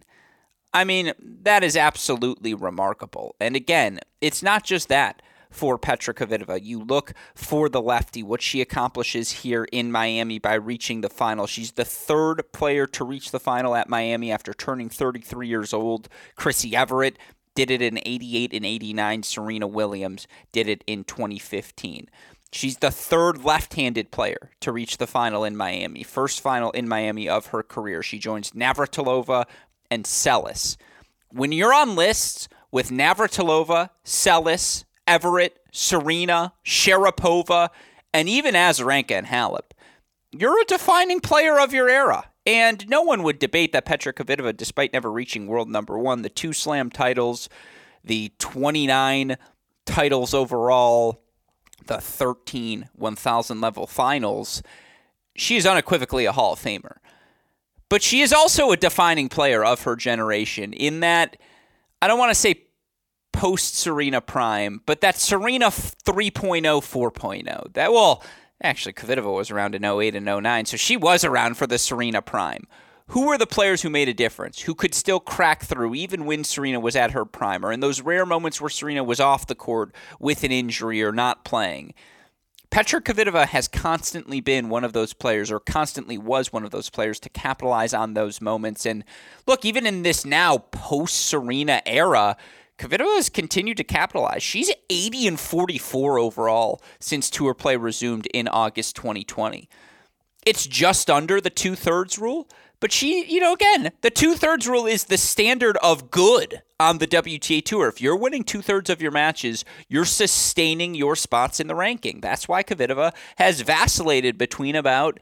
I 0.74 0.84
mean, 0.84 1.12
that 1.20 1.64
is 1.64 1.76
absolutely 1.76 2.54
remarkable. 2.54 3.34
And 3.40 3.56
again, 3.56 4.00
it's 4.20 4.42
not 4.42 4.64
just 4.64 4.88
that 4.88 5.22
for 5.50 5.78
Petra 5.78 6.14
Kvitova. 6.14 6.62
You 6.62 6.80
look 6.80 7.12
for 7.34 7.68
the 7.68 7.82
lefty, 7.82 8.22
what 8.22 8.42
she 8.42 8.60
accomplishes 8.60 9.30
here 9.42 9.66
in 9.72 9.92
Miami 9.92 10.38
by 10.38 10.54
reaching 10.54 11.00
the 11.00 11.08
final. 11.08 11.46
She's 11.46 11.72
the 11.72 11.84
third 11.84 12.52
player 12.52 12.86
to 12.86 13.04
reach 13.04 13.30
the 13.30 13.40
final 13.40 13.74
at 13.74 13.88
Miami 13.88 14.30
after 14.32 14.52
turning 14.52 14.88
33 14.88 15.48
years 15.48 15.72
old. 15.72 16.08
Chrissie 16.36 16.76
Evert 16.76 17.18
did 17.54 17.70
it 17.70 17.82
in 17.82 17.98
88 18.04 18.52
and 18.52 18.64
89. 18.64 19.22
Serena 19.22 19.66
Williams 19.66 20.26
did 20.52 20.68
it 20.68 20.84
in 20.86 21.04
2015. 21.04 22.08
She's 22.52 22.78
the 22.78 22.90
third 22.90 23.44
left 23.44 23.74
handed 23.74 24.10
player 24.10 24.50
to 24.60 24.72
reach 24.72 24.96
the 24.98 25.06
final 25.06 25.44
in 25.44 25.56
Miami. 25.56 26.02
First 26.02 26.40
final 26.40 26.70
in 26.70 26.88
Miami 26.88 27.28
of 27.28 27.46
her 27.46 27.62
career. 27.62 28.02
She 28.02 28.18
joins 28.18 28.52
Navratilova 28.52 29.44
and 29.90 30.04
Seles. 30.04 30.76
When 31.30 31.52
you're 31.52 31.74
on 31.74 31.94
lists 31.94 32.48
with 32.70 32.90
Navratilova, 32.90 33.90
Seles, 34.04 34.84
Evert, 35.08 35.58
Serena, 35.72 36.52
Sharapova, 36.64 37.70
and 38.12 38.28
even 38.28 38.54
Azarenka 38.54 39.12
and 39.12 39.26
Halep. 39.26 39.72
You're 40.30 40.60
a 40.60 40.64
defining 40.64 41.20
player 41.20 41.58
of 41.58 41.72
your 41.72 41.88
era. 41.88 42.30
And 42.46 42.88
no 42.88 43.02
one 43.02 43.22
would 43.24 43.38
debate 43.38 43.72
that 43.72 43.84
Petra 43.84 44.12
Kvitova, 44.12 44.56
despite 44.56 44.92
never 44.92 45.10
reaching 45.10 45.46
world 45.46 45.68
number 45.68 45.98
one, 45.98 46.22
the 46.22 46.30
two 46.30 46.52
slam 46.52 46.90
titles, 46.90 47.48
the 48.02 48.32
29 48.38 49.36
titles 49.84 50.32
overall, 50.32 51.22
the 51.86 52.00
13 52.00 52.88
1,000 52.94 53.60
level 53.60 53.86
finals, 53.86 54.62
she 55.36 55.56
is 55.56 55.66
unequivocally 55.66 56.24
a 56.24 56.32
Hall 56.32 56.54
of 56.54 56.58
Famer. 56.58 56.96
But 57.88 58.02
she 58.02 58.20
is 58.20 58.32
also 58.32 58.70
a 58.70 58.76
defining 58.76 59.28
player 59.28 59.64
of 59.64 59.82
her 59.82 59.96
generation 59.96 60.72
in 60.72 61.00
that 61.00 61.36
I 62.00 62.06
don't 62.06 62.18
want 62.18 62.30
to 62.30 62.34
say 62.34 62.62
post 63.38 63.76
Serena 63.76 64.20
Prime, 64.20 64.82
but 64.84 65.00
that 65.00 65.16
Serena 65.16 65.66
3.0, 65.66 66.60
4.0. 66.60 67.72
That 67.74 67.92
well, 67.92 68.24
actually 68.60 68.94
Kvitova 68.94 69.32
was 69.32 69.52
around 69.52 69.76
in 69.76 69.84
08 69.84 70.16
and 70.16 70.26
09, 70.26 70.66
so 70.66 70.76
she 70.76 70.96
was 70.96 71.22
around 71.22 71.56
for 71.56 71.68
the 71.68 71.78
Serena 71.78 72.20
Prime. 72.20 72.66
Who 73.12 73.26
were 73.26 73.38
the 73.38 73.46
players 73.46 73.82
who 73.82 73.90
made 73.90 74.08
a 74.08 74.12
difference, 74.12 74.62
who 74.62 74.74
could 74.74 74.92
still 74.92 75.20
crack 75.20 75.62
through 75.62 75.94
even 75.94 76.24
when 76.24 76.42
Serena 76.42 76.80
was 76.80 76.96
at 76.96 77.12
her 77.12 77.24
prime, 77.24 77.64
or 77.64 77.70
in 77.70 77.78
those 77.78 78.00
rare 78.00 78.26
moments 78.26 78.60
where 78.60 78.68
Serena 78.68 79.04
was 79.04 79.20
off 79.20 79.46
the 79.46 79.54
court 79.54 79.94
with 80.18 80.42
an 80.42 80.50
injury 80.50 81.00
or 81.00 81.12
not 81.12 81.44
playing? 81.44 81.94
Petra 82.70 83.00
Kvitova 83.00 83.46
has 83.46 83.68
constantly 83.68 84.40
been 84.40 84.68
one 84.68 84.82
of 84.82 84.92
those 84.92 85.12
players, 85.12 85.52
or 85.52 85.60
constantly 85.60 86.18
was 86.18 86.52
one 86.52 86.64
of 86.64 86.72
those 86.72 86.90
players, 86.90 87.20
to 87.20 87.28
capitalize 87.28 87.94
on 87.94 88.14
those 88.14 88.40
moments. 88.40 88.84
And 88.84 89.04
look, 89.46 89.64
even 89.64 89.86
in 89.86 90.02
this 90.02 90.24
now 90.24 90.58
post 90.58 91.14
Serena 91.14 91.80
era, 91.86 92.36
Kvitova 92.78 93.16
has 93.16 93.28
continued 93.28 93.76
to 93.78 93.84
capitalize. 93.84 94.42
She's 94.42 94.70
80 94.88 95.26
and 95.26 95.40
44 95.40 96.18
overall 96.18 96.80
since 97.00 97.28
tour 97.28 97.52
play 97.54 97.76
resumed 97.76 98.26
in 98.32 98.46
August 98.48 98.94
2020. 98.96 99.68
It's 100.46 100.66
just 100.66 101.10
under 101.10 101.40
the 101.40 101.50
two 101.50 101.74
thirds 101.74 102.18
rule, 102.18 102.48
But 102.80 102.92
she, 102.92 103.24
you 103.26 103.40
know, 103.40 103.52
again, 103.52 103.90
the 104.02 104.10
two 104.10 104.34
thirds 104.34 104.68
rule 104.68 104.86
is 104.86 105.04
the 105.04 105.18
standard 105.18 105.76
of 105.78 106.10
good 106.10 106.62
on 106.78 106.98
the 106.98 107.08
WTA 107.08 107.64
Tour. 107.64 107.88
If 107.88 108.00
you're 108.00 108.16
winning 108.16 108.44
two 108.44 108.62
thirds 108.62 108.88
of 108.88 109.02
your 109.02 109.10
matches, 109.10 109.64
you're 109.88 110.04
sustaining 110.04 110.94
your 110.94 111.16
spots 111.16 111.58
in 111.58 111.66
the 111.66 111.74
ranking. 111.74 112.20
That's 112.20 112.46
why 112.46 112.62
Kvitova 112.62 113.12
has 113.36 113.62
vacillated 113.62 114.38
between 114.38 114.76
about, 114.76 115.18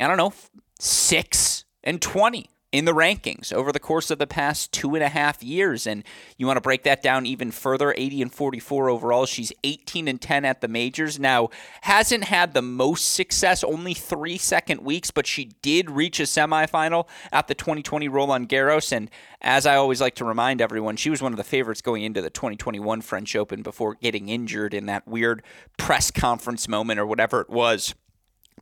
I 0.00 0.08
don't 0.08 0.16
know, 0.16 0.32
six 0.80 1.64
and 1.84 2.02
20 2.02 2.50
in 2.72 2.84
the 2.84 2.92
rankings 2.92 3.52
over 3.52 3.72
the 3.72 3.80
course 3.80 4.10
of 4.10 4.18
the 4.18 4.26
past 4.26 4.72
two 4.72 4.94
and 4.94 5.02
a 5.02 5.08
half 5.08 5.42
years. 5.42 5.86
And 5.86 6.04
you 6.36 6.46
want 6.46 6.56
to 6.56 6.60
break 6.60 6.84
that 6.84 7.02
down 7.02 7.26
even 7.26 7.50
further 7.50 7.92
80 7.96 8.22
and 8.22 8.32
44 8.32 8.88
overall. 8.88 9.26
She's 9.26 9.52
18 9.64 10.06
and 10.06 10.20
10 10.20 10.44
at 10.44 10.60
the 10.60 10.68
majors. 10.68 11.18
Now, 11.18 11.50
hasn't 11.82 12.24
had 12.24 12.54
the 12.54 12.62
most 12.62 13.12
success, 13.12 13.64
only 13.64 13.94
three 13.94 14.38
second 14.38 14.82
weeks, 14.82 15.10
but 15.10 15.26
she 15.26 15.46
did 15.62 15.90
reach 15.90 16.20
a 16.20 16.24
semifinal 16.24 17.08
at 17.32 17.48
the 17.48 17.54
2020 17.54 18.08
Roland 18.08 18.48
Garros. 18.48 18.92
And 18.92 19.10
as 19.40 19.66
I 19.66 19.74
always 19.74 20.00
like 20.00 20.14
to 20.16 20.24
remind 20.24 20.60
everyone, 20.60 20.96
she 20.96 21.10
was 21.10 21.20
one 21.20 21.32
of 21.32 21.38
the 21.38 21.44
favorites 21.44 21.82
going 21.82 22.04
into 22.04 22.22
the 22.22 22.30
2021 22.30 23.00
French 23.00 23.34
Open 23.34 23.62
before 23.62 23.96
getting 23.96 24.28
injured 24.28 24.74
in 24.74 24.86
that 24.86 25.08
weird 25.08 25.42
press 25.76 26.10
conference 26.12 26.68
moment 26.68 27.00
or 27.00 27.06
whatever 27.06 27.40
it 27.40 27.50
was 27.50 27.94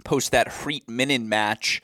post 0.05 0.33
that 0.33 0.49
Greet 0.63 0.87
Minnen 0.87 1.27
match. 1.27 1.83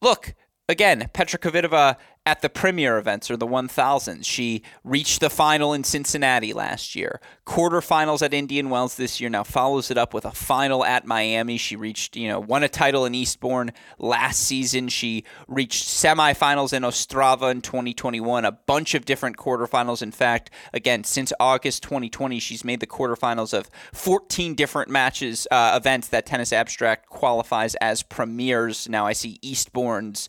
Look, 0.00 0.34
again, 0.72 1.08
Petra 1.12 1.38
Kvitova 1.38 1.96
at 2.24 2.40
the 2.40 2.48
premier 2.48 2.98
events 2.98 3.30
or 3.30 3.36
the 3.36 3.46
1000s. 3.46 4.24
She 4.24 4.62
reached 4.84 5.20
the 5.20 5.30
final 5.30 5.72
in 5.72 5.82
Cincinnati 5.82 6.52
last 6.52 6.94
year, 6.94 7.20
quarterfinals 7.44 8.22
at 8.22 8.32
Indian 8.32 8.70
Wells 8.70 8.94
this 8.94 9.20
year. 9.20 9.28
Now 9.28 9.42
follows 9.42 9.90
it 9.90 9.98
up 9.98 10.14
with 10.14 10.24
a 10.24 10.30
final 10.30 10.84
at 10.84 11.04
Miami. 11.04 11.56
She 11.56 11.74
reached, 11.74 12.16
you 12.16 12.28
know, 12.28 12.38
won 12.38 12.62
a 12.62 12.68
title 12.68 13.04
in 13.04 13.14
Eastbourne 13.14 13.72
last 13.98 14.40
season. 14.40 14.88
She 14.88 15.24
reached 15.48 15.84
semifinals 15.84 16.72
in 16.72 16.84
Ostrava 16.84 17.50
in 17.50 17.60
2021, 17.60 18.44
a 18.44 18.52
bunch 18.52 18.94
of 18.94 19.04
different 19.04 19.36
quarterfinals. 19.36 20.00
In 20.00 20.12
fact, 20.12 20.50
again, 20.72 21.02
since 21.02 21.32
August 21.40 21.82
2020, 21.82 22.38
she's 22.38 22.64
made 22.64 22.78
the 22.78 22.86
quarterfinals 22.86 23.52
of 23.52 23.68
14 23.92 24.54
different 24.54 24.90
matches, 24.90 25.48
uh, 25.50 25.72
events 25.76 26.06
that 26.08 26.26
Tennis 26.26 26.52
Abstract 26.52 27.08
qualifies 27.08 27.74
as 27.76 28.04
premiers. 28.04 28.88
Now 28.88 29.06
I 29.06 29.12
see 29.12 29.40
Eastbourne's 29.42 30.28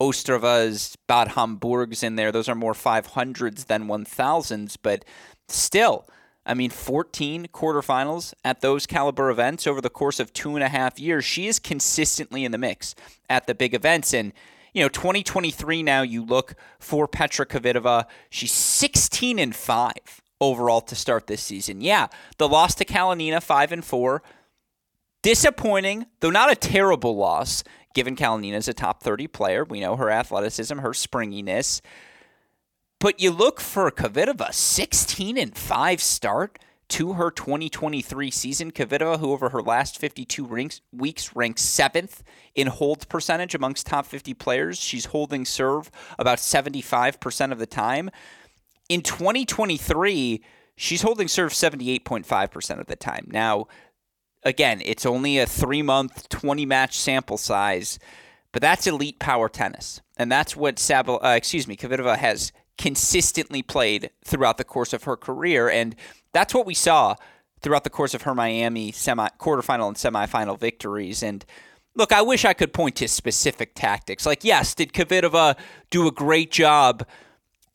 Ostravas, 0.00 0.96
Bad 1.06 1.28
Hamburgs 1.28 2.02
in 2.02 2.16
there. 2.16 2.32
Those 2.32 2.48
are 2.48 2.54
more 2.54 2.72
500s 2.72 3.66
than 3.66 3.86
1000s, 3.86 4.76
but 4.82 5.04
still, 5.48 6.06
I 6.46 6.54
mean, 6.54 6.70
14 6.70 7.48
quarterfinals 7.52 8.32
at 8.44 8.62
those 8.62 8.86
caliber 8.86 9.30
events 9.30 9.66
over 9.66 9.80
the 9.80 9.90
course 9.90 10.18
of 10.18 10.32
two 10.32 10.54
and 10.54 10.64
a 10.64 10.68
half 10.68 10.98
years. 10.98 11.24
She 11.24 11.46
is 11.46 11.58
consistently 11.58 12.44
in 12.44 12.52
the 12.52 12.58
mix 12.58 12.94
at 13.28 13.46
the 13.46 13.54
big 13.54 13.74
events. 13.74 14.14
And, 14.14 14.32
you 14.72 14.82
know, 14.82 14.88
2023 14.88 15.82
now, 15.82 16.02
you 16.02 16.24
look 16.24 16.54
for 16.78 17.06
Petra 17.06 17.44
Kvitova. 17.44 18.06
She's 18.30 18.52
16 18.52 19.38
and 19.38 19.54
5 19.54 19.92
overall 20.40 20.80
to 20.80 20.96
start 20.96 21.26
this 21.26 21.42
season. 21.42 21.82
Yeah, 21.82 22.06
the 22.38 22.48
loss 22.48 22.74
to 22.76 22.86
Kalinina, 22.86 23.42
5 23.42 23.72
and 23.72 23.84
4. 23.84 24.22
Disappointing, 25.22 26.06
though 26.20 26.30
not 26.30 26.50
a 26.50 26.56
terrible 26.56 27.14
loss 27.14 27.62
given 27.94 28.16
Kalinina 28.16 28.56
is 28.56 28.68
a 28.68 28.74
top 28.74 29.02
30 29.02 29.26
player. 29.28 29.64
We 29.64 29.80
know 29.80 29.96
her 29.96 30.10
athleticism, 30.10 30.78
her 30.78 30.94
springiness. 30.94 31.80
But 32.98 33.20
you 33.20 33.30
look 33.30 33.60
for 33.60 33.90
Kvitova, 33.90 34.52
16 34.52 35.38
and 35.38 35.56
5 35.56 36.02
start 36.02 36.58
to 36.90 37.14
her 37.14 37.30
2023 37.30 38.30
season. 38.30 38.72
Kvitova, 38.72 39.20
who 39.20 39.32
over 39.32 39.50
her 39.50 39.62
last 39.62 39.98
52 39.98 40.44
ranks, 40.44 40.80
weeks 40.92 41.34
ranks 41.34 41.62
seventh 41.62 42.22
in 42.54 42.66
hold 42.66 43.08
percentage 43.08 43.54
amongst 43.54 43.86
top 43.86 44.06
50 44.06 44.34
players. 44.34 44.78
She's 44.78 45.06
holding 45.06 45.44
serve 45.44 45.90
about 46.18 46.38
75% 46.38 47.52
of 47.52 47.58
the 47.58 47.66
time. 47.66 48.10
In 48.88 49.02
2023, 49.02 50.42
she's 50.76 51.02
holding 51.02 51.28
serve 51.28 51.52
78.5% 51.52 52.80
of 52.80 52.86
the 52.86 52.96
time. 52.96 53.26
Now, 53.28 53.68
again, 54.42 54.82
it's 54.84 55.06
only 55.06 55.38
a 55.38 55.46
three 55.46 55.82
month, 55.82 56.28
20 56.28 56.66
match 56.66 56.98
sample 56.98 57.38
size, 57.38 57.98
but 58.52 58.62
that's 58.62 58.86
elite 58.86 59.18
power 59.18 59.48
tennis. 59.48 60.00
And 60.16 60.30
that's 60.30 60.56
what 60.56 60.76
Sabal, 60.76 61.22
uh, 61.24 61.28
excuse 61.28 61.66
me, 61.66 61.76
Kvitova 61.76 62.16
has 62.16 62.52
consistently 62.78 63.62
played 63.62 64.10
throughout 64.24 64.58
the 64.58 64.64
course 64.64 64.92
of 64.92 65.04
her 65.04 65.16
career. 65.16 65.68
And 65.68 65.94
that's 66.32 66.54
what 66.54 66.66
we 66.66 66.74
saw 66.74 67.16
throughout 67.60 67.84
the 67.84 67.90
course 67.90 68.14
of 68.14 68.22
her 68.22 68.34
Miami 68.34 68.92
semi 68.92 69.28
quarterfinal 69.38 69.88
and 69.88 69.96
semifinal 69.96 70.58
victories. 70.58 71.22
And 71.22 71.44
look, 71.94 72.12
I 72.12 72.22
wish 72.22 72.44
I 72.44 72.54
could 72.54 72.72
point 72.72 72.96
to 72.96 73.08
specific 73.08 73.74
tactics. 73.74 74.26
Like, 74.26 74.44
yes, 74.44 74.74
did 74.74 74.92
Kvitova 74.92 75.56
do 75.90 76.06
a 76.08 76.12
great 76.12 76.50
job 76.50 77.06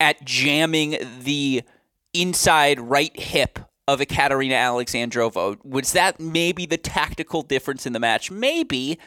at 0.00 0.24
jamming 0.24 0.98
the 1.20 1.62
inside 2.12 2.80
right 2.80 3.18
hip 3.18 3.58
of 3.88 4.00
Ekaterina 4.00 4.54
Alexandrova. 4.54 5.64
Was 5.64 5.92
that 5.92 6.18
maybe 6.18 6.66
the 6.66 6.76
tactical 6.76 7.42
difference 7.42 7.86
in 7.86 7.92
the 7.92 8.00
match? 8.00 8.30
Maybe. 8.30 8.98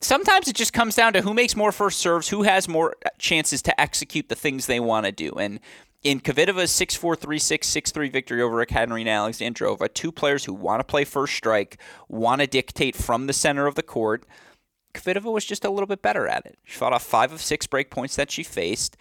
Sometimes 0.00 0.48
it 0.48 0.56
just 0.56 0.72
comes 0.72 0.96
down 0.96 1.12
to 1.12 1.22
who 1.22 1.34
makes 1.34 1.54
more 1.54 1.70
first 1.70 1.98
serves, 1.98 2.28
who 2.28 2.42
has 2.42 2.68
more 2.68 2.96
chances 3.18 3.62
to 3.62 3.80
execute 3.80 4.28
the 4.28 4.34
things 4.34 4.66
they 4.66 4.80
want 4.80 5.06
to 5.06 5.12
do. 5.12 5.30
And 5.32 5.60
in 6.02 6.20
Kvitova's 6.20 6.72
6 6.72 6.96
4 6.96 7.14
3 7.14 7.38
6 7.38 7.66
6 7.66 7.90
3 7.92 8.08
victory 8.08 8.42
over 8.42 8.60
Ekaterina 8.60 9.10
Alexandrova, 9.10 9.92
two 9.92 10.10
players 10.10 10.44
who 10.44 10.54
want 10.54 10.80
to 10.80 10.84
play 10.84 11.04
first 11.04 11.34
strike, 11.34 11.78
want 12.08 12.40
to 12.40 12.46
dictate 12.46 12.96
from 12.96 13.26
the 13.26 13.32
center 13.32 13.66
of 13.66 13.76
the 13.76 13.82
court. 13.82 14.24
Kvitova 14.94 15.32
was 15.32 15.44
just 15.44 15.64
a 15.64 15.70
little 15.70 15.86
bit 15.86 16.02
better 16.02 16.26
at 16.26 16.44
it. 16.44 16.58
She 16.64 16.76
fought 16.76 16.92
off 16.92 17.04
five 17.04 17.32
of 17.32 17.40
six 17.40 17.66
break 17.66 17.90
points 17.90 18.16
that 18.16 18.30
she 18.30 18.42
faced. 18.42 18.96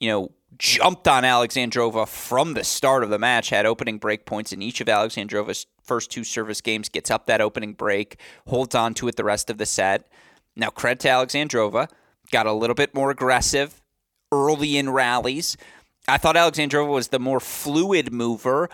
You 0.00 0.08
know, 0.08 0.30
jumped 0.58 1.08
on 1.08 1.22
Alexandrova 1.22 2.06
from 2.06 2.54
the 2.54 2.64
start 2.64 3.02
of 3.02 3.10
the 3.10 3.18
match, 3.18 3.50
had 3.50 3.66
opening 3.66 3.98
break 3.98 4.26
points 4.26 4.52
in 4.52 4.62
each 4.62 4.80
of 4.80 4.88
Alexandrova's 4.88 5.66
first 5.82 6.10
two 6.10 6.24
service 6.24 6.60
games, 6.60 6.88
gets 6.88 7.10
up 7.10 7.26
that 7.26 7.40
opening 7.40 7.72
break, 7.72 8.18
holds 8.46 8.74
on 8.74 8.94
to 8.94 9.08
it 9.08 9.16
the 9.16 9.24
rest 9.24 9.50
of 9.50 9.58
the 9.58 9.66
set. 9.66 10.08
Now, 10.56 10.70
credit 10.70 11.00
to 11.00 11.08
Alexandrova, 11.08 11.88
got 12.30 12.46
a 12.46 12.52
little 12.52 12.74
bit 12.74 12.94
more 12.94 13.10
aggressive 13.10 13.80
early 14.32 14.76
in 14.76 14.90
rallies. 14.90 15.56
I 16.06 16.16
thought 16.16 16.36
Alexandrova 16.36 16.88
was 16.88 17.08
the 17.08 17.18
more 17.18 17.40
fluid 17.40 18.12
mover, 18.12 18.68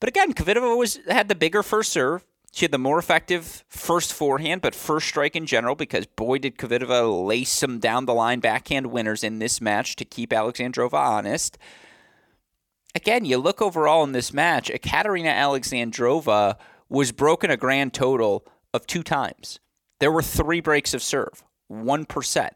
but 0.00 0.08
again, 0.08 0.32
Kvitova 0.32 0.76
was 0.76 0.98
had 1.08 1.28
the 1.28 1.34
bigger 1.34 1.62
first 1.62 1.92
serve, 1.92 2.24
she 2.52 2.64
had 2.64 2.70
the 2.70 2.78
more 2.78 2.98
effective 2.98 3.64
first 3.68 4.12
forehand, 4.12 4.60
but 4.60 4.74
first 4.74 5.08
strike 5.08 5.34
in 5.34 5.46
general, 5.46 5.74
because 5.74 6.06
boy, 6.06 6.36
did 6.36 6.58
Kvitova 6.58 7.26
lace 7.26 7.50
some 7.50 7.78
down 7.78 8.04
the 8.04 8.12
line 8.12 8.40
backhand 8.40 8.88
winners 8.88 9.24
in 9.24 9.38
this 9.38 9.60
match 9.60 9.96
to 9.96 10.04
keep 10.04 10.30
Alexandrova 10.30 10.92
honest. 10.92 11.56
Again, 12.94 13.24
you 13.24 13.38
look 13.38 13.62
overall 13.62 14.04
in 14.04 14.12
this 14.12 14.34
match, 14.34 14.70
Ekaterina 14.70 15.30
Alexandrova 15.30 16.56
was 16.90 17.10
broken 17.10 17.50
a 17.50 17.56
grand 17.56 17.94
total 17.94 18.46
of 18.74 18.86
two 18.86 19.02
times. 19.02 19.58
There 19.98 20.12
were 20.12 20.22
three 20.22 20.60
breaks 20.60 20.92
of 20.92 21.02
serve, 21.02 21.42
1%. 21.70 22.50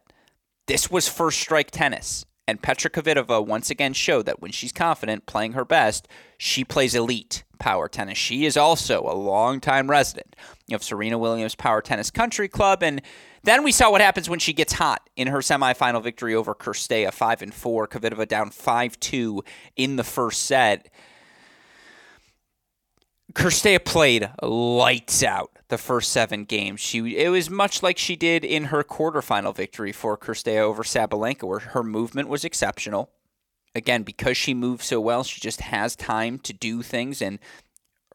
This 0.66 0.90
was 0.90 1.08
first 1.08 1.40
strike 1.40 1.70
tennis. 1.70 2.26
And 2.48 2.62
Petra 2.62 2.90
Kvitova 2.90 3.44
once 3.44 3.70
again 3.70 3.92
showed 3.92 4.26
that 4.26 4.40
when 4.40 4.52
she's 4.52 4.70
confident 4.70 5.26
playing 5.26 5.54
her 5.54 5.64
best, 5.64 6.06
she 6.38 6.64
plays 6.64 6.94
elite 6.94 7.42
power 7.58 7.88
tennis. 7.88 8.18
She 8.18 8.44
is 8.44 8.56
also 8.56 9.02
a 9.02 9.14
longtime 9.14 9.90
resident 9.90 10.36
of 10.70 10.82
Serena 10.82 11.18
Williams 11.18 11.56
Power 11.56 11.80
Tennis 11.80 12.10
Country 12.10 12.48
Club. 12.48 12.84
And 12.84 13.02
then 13.42 13.64
we 13.64 13.72
saw 13.72 13.90
what 13.90 14.00
happens 14.00 14.28
when 14.28 14.38
she 14.38 14.52
gets 14.52 14.74
hot 14.74 15.08
in 15.16 15.28
her 15.28 15.38
semifinal 15.38 16.02
victory 16.02 16.34
over 16.34 16.54
Cirstea, 16.54 17.12
5 17.12 17.42
and 17.42 17.54
4. 17.54 17.88
Kvitova 17.88 18.28
down 18.28 18.50
5 18.50 19.00
2 19.00 19.42
in 19.74 19.96
the 19.96 20.04
first 20.04 20.44
set. 20.44 20.88
Cirstea 23.32 23.84
played 23.84 24.30
lights 24.40 25.22
out 25.22 25.55
the 25.68 25.78
first 25.78 26.12
seven 26.12 26.44
games. 26.44 26.80
She 26.80 27.16
it 27.16 27.28
was 27.30 27.50
much 27.50 27.82
like 27.82 27.98
she 27.98 28.16
did 28.16 28.44
in 28.44 28.66
her 28.66 28.84
quarterfinal 28.84 29.54
victory 29.54 29.92
for 29.92 30.16
Cirstea 30.16 30.58
over 30.58 30.82
Sabalenka, 30.82 31.44
where 31.44 31.58
her 31.58 31.82
movement 31.82 32.28
was 32.28 32.44
exceptional. 32.44 33.10
Again, 33.74 34.04
because 34.04 34.36
she 34.36 34.54
moves 34.54 34.86
so 34.86 35.00
well, 35.00 35.22
she 35.22 35.40
just 35.40 35.60
has 35.60 35.96
time 35.96 36.38
to 36.40 36.52
do 36.52 36.82
things 36.82 37.20
and 37.20 37.38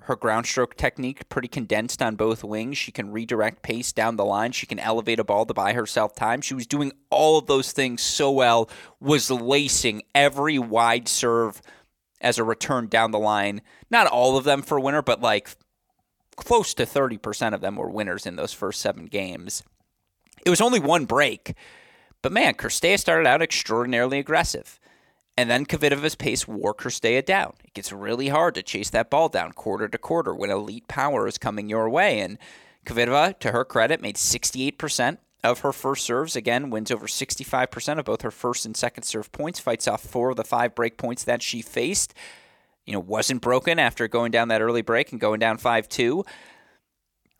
her 0.06 0.16
ground 0.16 0.48
stroke 0.48 0.76
technique 0.76 1.30
pretty 1.30 1.48
condensed 1.48 2.02
on 2.02 2.16
both 2.16 2.44
wings. 2.44 2.78
She 2.78 2.92
can 2.92 3.12
redirect 3.12 3.62
pace 3.62 3.92
down 3.92 4.16
the 4.16 4.26
line. 4.26 4.52
She 4.52 4.66
can 4.66 4.80
elevate 4.80 5.20
a 5.20 5.24
ball 5.24 5.46
to 5.46 5.54
buy 5.54 5.74
herself 5.74 6.16
time. 6.16 6.42
She 6.42 6.56
was 6.56 6.66
doing 6.66 6.92
all 7.12 7.38
of 7.38 7.46
those 7.46 7.72
things 7.72 8.02
so 8.02 8.32
well, 8.32 8.70
was 9.00 9.30
lacing 9.30 10.02
every 10.16 10.58
wide 10.58 11.08
serve 11.08 11.62
as 12.20 12.40
a 12.40 12.44
return 12.44 12.88
down 12.88 13.12
the 13.12 13.20
line. 13.20 13.62
Not 13.90 14.08
all 14.08 14.38
of 14.38 14.44
them 14.44 14.64
for 14.64 14.80
winner, 14.80 15.04
but 15.04 15.22
like 15.22 15.50
close 16.44 16.74
to 16.74 16.86
30% 16.86 17.54
of 17.54 17.62
them 17.62 17.76
were 17.76 17.90
winners 17.90 18.26
in 18.26 18.36
those 18.36 18.54
first 18.54 18.82
seven 18.82 19.06
games. 19.06 19.64
It 20.46 20.50
was 20.50 20.62
only 20.62 20.80
one 20.80 21.06
break, 21.06 21.54
but 22.22 22.32
man, 22.32 22.56
Cirstea 22.56 23.00
started 23.00 23.28
out 23.28 23.42
extraordinarily 23.42 24.20
aggressive. 24.20 24.80
And 25.38 25.50
then 25.50 25.66
Kvitova's 25.66 26.16
pace 26.16 26.48
wore 26.48 26.76
Cirstea 26.76 27.26
down. 27.26 27.54
It 27.64 27.74
gets 27.74 27.94
really 27.94 28.28
hard 28.28 28.56
to 28.56 28.64
chase 28.64 28.90
that 28.90 29.10
ball 29.10 29.30
down 29.30 29.54
quarter 29.54 29.88
to 29.88 29.98
quarter 29.98 30.36
when 30.36 30.50
elite 30.50 30.88
power 30.88 31.28
is 31.28 31.38
coming 31.38 31.70
your 31.70 31.90
way. 31.90 32.20
And 32.20 32.38
Kvitova, 32.86 33.40
to 33.40 33.52
her 33.52 33.64
credit, 33.64 34.02
made 34.02 34.16
68% 34.16 35.18
of 35.44 35.60
her 35.60 35.72
first 35.72 36.06
serves. 36.06 36.36
Again, 36.36 36.70
wins 36.70 36.92
over 36.92 37.08
65% 37.08 38.00
of 38.00 38.06
both 38.06 38.22
her 38.22 38.32
first 38.32 38.66
and 38.66 38.76
second 38.76 39.04
serve 39.04 39.32
points, 39.32 39.60
fights 39.60 39.88
off 39.88 40.02
four 40.02 40.32
of 40.32 40.38
the 40.38 40.44
five 40.44 40.76
break 40.76 40.98
points 40.98 41.24
that 41.24 41.42
she 41.42 41.62
faced. 41.62 42.14
You 42.92 42.98
know, 42.98 43.06
wasn't 43.08 43.42
broken 43.42 43.80
after 43.80 44.10
going 44.10 44.32
down 44.32 44.50
that 44.50 44.62
early 44.62 44.82
break 44.82 45.14
and 45.14 45.22
going 45.22 45.40
down 45.40 45.58
5 45.58 45.88
2. 45.88 46.26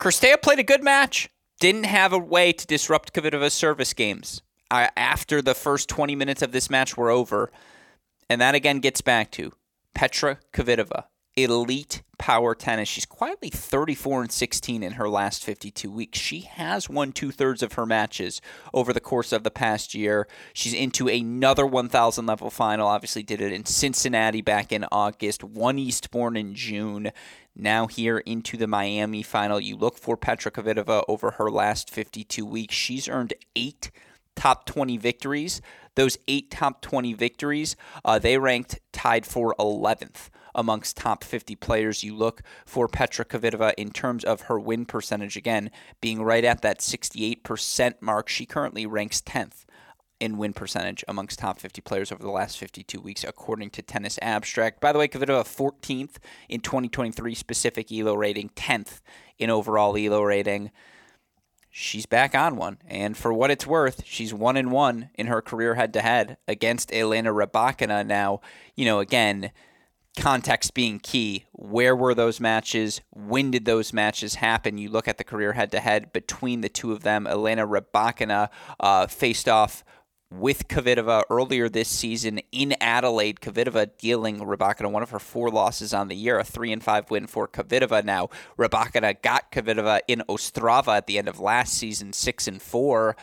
Cirstea 0.00 0.40
played 0.40 0.58
a 0.58 0.62
good 0.62 0.82
match. 0.82 1.28
Didn't 1.60 1.84
have 1.84 2.14
a 2.14 2.18
way 2.18 2.54
to 2.54 2.66
disrupt 2.66 3.12
Kvitova's 3.12 3.52
service 3.52 3.92
games 3.92 4.40
uh, 4.70 4.88
after 4.96 5.42
the 5.42 5.54
first 5.54 5.90
20 5.90 6.16
minutes 6.16 6.40
of 6.40 6.52
this 6.52 6.70
match 6.70 6.96
were 6.96 7.10
over. 7.10 7.52
And 8.30 8.40
that 8.40 8.54
again 8.54 8.78
gets 8.78 9.02
back 9.02 9.30
to 9.32 9.52
Petra 9.94 10.38
Kvitova 10.54 11.04
elite 11.36 12.02
power 12.18 12.54
tennis. 12.54 12.88
She's 12.88 13.06
quietly 13.06 13.50
34 13.50 14.22
and 14.22 14.32
16 14.32 14.82
in 14.82 14.92
her 14.92 15.08
last 15.08 15.44
52 15.44 15.90
weeks. 15.90 16.18
She 16.18 16.42
has 16.42 16.88
won 16.88 17.12
two 17.12 17.32
thirds 17.32 17.62
of 17.62 17.72
her 17.72 17.86
matches 17.86 18.40
over 18.72 18.92
the 18.92 19.00
course 19.00 19.32
of 19.32 19.42
the 19.42 19.50
past 19.50 19.94
year. 19.94 20.28
She's 20.52 20.74
into 20.74 21.08
another 21.08 21.66
1,000 21.66 22.26
level 22.26 22.50
final. 22.50 22.86
Obviously, 22.86 23.22
did 23.22 23.40
it 23.40 23.52
in 23.52 23.64
Cincinnati 23.64 24.40
back 24.40 24.72
in 24.72 24.86
August, 24.92 25.42
won 25.42 25.78
Eastbourne 25.78 26.36
in 26.36 26.54
June. 26.54 27.10
Now 27.56 27.86
here 27.86 28.18
into 28.18 28.56
the 28.56 28.68
Miami 28.68 29.22
final. 29.22 29.60
You 29.60 29.76
look 29.76 29.98
for 29.98 30.16
Petra 30.16 30.52
Kvitova 30.52 31.04
over 31.08 31.32
her 31.32 31.50
last 31.50 31.90
52 31.90 32.46
weeks. 32.46 32.74
She's 32.74 33.08
earned 33.08 33.34
eight 33.56 33.90
top 34.36 34.64
20 34.66 34.96
victories. 34.96 35.60
Those 35.94 36.18
eight 36.28 36.50
top 36.50 36.80
20 36.82 37.12
victories, 37.14 37.76
uh, 38.04 38.18
they 38.18 38.38
ranked 38.38 38.78
tied 38.92 39.26
for 39.26 39.54
11th 39.58 40.30
amongst 40.54 40.96
top 40.96 41.24
50 41.24 41.56
players. 41.56 42.02
You 42.02 42.14
look 42.16 42.42
for 42.66 42.88
Petra 42.88 43.24
Kvitova 43.24 43.74
in 43.76 43.90
terms 43.90 44.24
of 44.24 44.42
her 44.42 44.58
win 44.58 44.86
percentage, 44.86 45.36
again, 45.36 45.70
being 46.00 46.22
right 46.22 46.44
at 46.44 46.62
that 46.62 46.80
68% 46.80 47.94
mark. 48.00 48.28
She 48.28 48.46
currently 48.46 48.86
ranks 48.86 49.20
10th 49.20 49.64
in 50.22 50.38
win 50.38 50.52
percentage 50.52 51.04
amongst 51.08 51.40
top 51.40 51.58
50 51.58 51.80
players 51.80 52.12
over 52.12 52.22
the 52.22 52.30
last 52.30 52.56
52 52.56 53.00
weeks, 53.00 53.24
according 53.24 53.70
to 53.70 53.82
Tennis 53.82 54.20
Abstract. 54.22 54.80
By 54.80 54.92
the 54.92 54.98
way, 55.00 55.08
Kvitova 55.08 55.44
14th 55.44 56.16
in 56.48 56.60
2023 56.60 57.34
specific 57.34 57.90
ELO 57.90 58.14
rating, 58.14 58.50
10th 58.50 59.00
in 59.38 59.50
overall 59.50 59.96
ELO 59.96 60.22
rating. 60.22 60.70
She's 61.74 62.06
back 62.06 62.36
on 62.36 62.56
one, 62.56 62.78
and 62.86 63.16
for 63.16 63.32
what 63.32 63.50
it's 63.50 63.66
worth, 63.66 64.04
she's 64.04 64.32
one 64.32 64.56
and 64.56 64.70
one 64.70 65.10
in 65.14 65.26
her 65.26 65.42
career 65.42 65.74
head 65.74 65.92
to 65.94 66.02
head 66.02 66.36
against 66.46 66.92
Elena 66.92 67.32
Rybakina. 67.32 68.06
Now, 68.06 68.42
you 68.76 68.84
know, 68.84 69.00
again, 69.00 69.50
context 70.16 70.74
being 70.74 70.98
key. 70.98 71.46
Where 71.52 71.96
were 71.96 72.14
those 72.14 72.40
matches? 72.40 73.00
When 73.10 73.50
did 73.50 73.64
those 73.64 73.92
matches 73.92 74.36
happen? 74.36 74.78
You 74.78 74.90
look 74.90 75.08
at 75.08 75.18
the 75.18 75.24
career 75.24 75.52
head 75.52 75.70
to 75.72 75.80
head 75.80 76.12
between 76.12 76.60
the 76.60 76.68
two 76.68 76.92
of 76.92 77.02
them. 77.02 77.26
Elena 77.26 77.66
Rybakina 77.66 78.48
uh, 78.78 79.06
faced 79.06 79.48
off 79.48 79.84
with 80.30 80.66
Kvitova 80.68 81.24
earlier 81.30 81.68
this 81.68 81.88
season 81.88 82.40
in 82.50 82.74
Adelaide. 82.80 83.40
Kvitova 83.40 83.90
dealing 83.98 84.38
Rybakina 84.38 84.90
one 84.90 85.02
of 85.02 85.10
her 85.10 85.18
four 85.18 85.50
losses 85.50 85.92
on 85.92 86.08
the 86.08 86.16
year, 86.16 86.38
a 86.38 86.44
three 86.44 86.72
and 86.72 86.82
five 86.82 87.10
win 87.10 87.26
for 87.26 87.46
Kvitova. 87.46 88.04
Now 88.04 88.28
Rybakina 88.58 89.20
got 89.22 89.52
Kvitova 89.52 90.00
in 90.08 90.22
Ostrava 90.28 90.96
at 90.96 91.06
the 91.06 91.18
end 91.18 91.28
of 91.28 91.40
last 91.40 91.74
season, 91.74 92.12
six 92.12 92.48
and 92.48 92.60
four. 92.60 93.16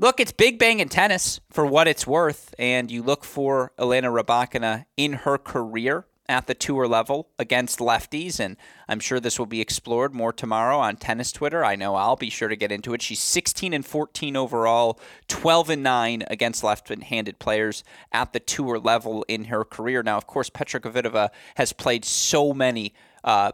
Look, 0.00 0.20
it's 0.20 0.30
big 0.30 0.60
bang 0.60 0.78
in 0.78 0.88
tennis 0.88 1.40
for 1.50 1.66
what 1.66 1.88
it's 1.88 2.06
worth, 2.06 2.54
and 2.56 2.88
you 2.88 3.02
look 3.02 3.24
for 3.24 3.72
Elena 3.76 4.10
Rybakina 4.10 4.84
in 4.96 5.12
her 5.14 5.38
career 5.38 6.06
at 6.28 6.46
the 6.46 6.54
tour 6.54 6.86
level 6.86 7.30
against 7.36 7.80
lefties, 7.80 8.38
and 8.38 8.56
I'm 8.86 9.00
sure 9.00 9.18
this 9.18 9.40
will 9.40 9.46
be 9.46 9.60
explored 9.60 10.14
more 10.14 10.32
tomorrow 10.32 10.78
on 10.78 10.98
tennis 10.98 11.32
Twitter. 11.32 11.64
I 11.64 11.74
know 11.74 11.96
I'll 11.96 12.14
be 12.14 12.30
sure 12.30 12.46
to 12.46 12.54
get 12.54 12.70
into 12.70 12.94
it. 12.94 13.02
She's 13.02 13.18
16 13.18 13.72
and 13.72 13.84
14 13.84 14.36
overall, 14.36 15.00
12 15.26 15.70
and 15.70 15.82
9 15.82 16.22
against 16.28 16.62
left-handed 16.62 17.40
players 17.40 17.82
at 18.12 18.32
the 18.32 18.38
tour 18.38 18.78
level 18.78 19.24
in 19.26 19.46
her 19.46 19.64
career. 19.64 20.04
Now, 20.04 20.16
of 20.16 20.28
course, 20.28 20.48
Petra 20.48 20.78
Kvitova 20.78 21.30
has 21.56 21.72
played 21.72 22.04
so 22.04 22.54
many, 22.54 22.94
uh, 23.24 23.50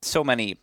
so 0.00 0.24
many 0.24 0.58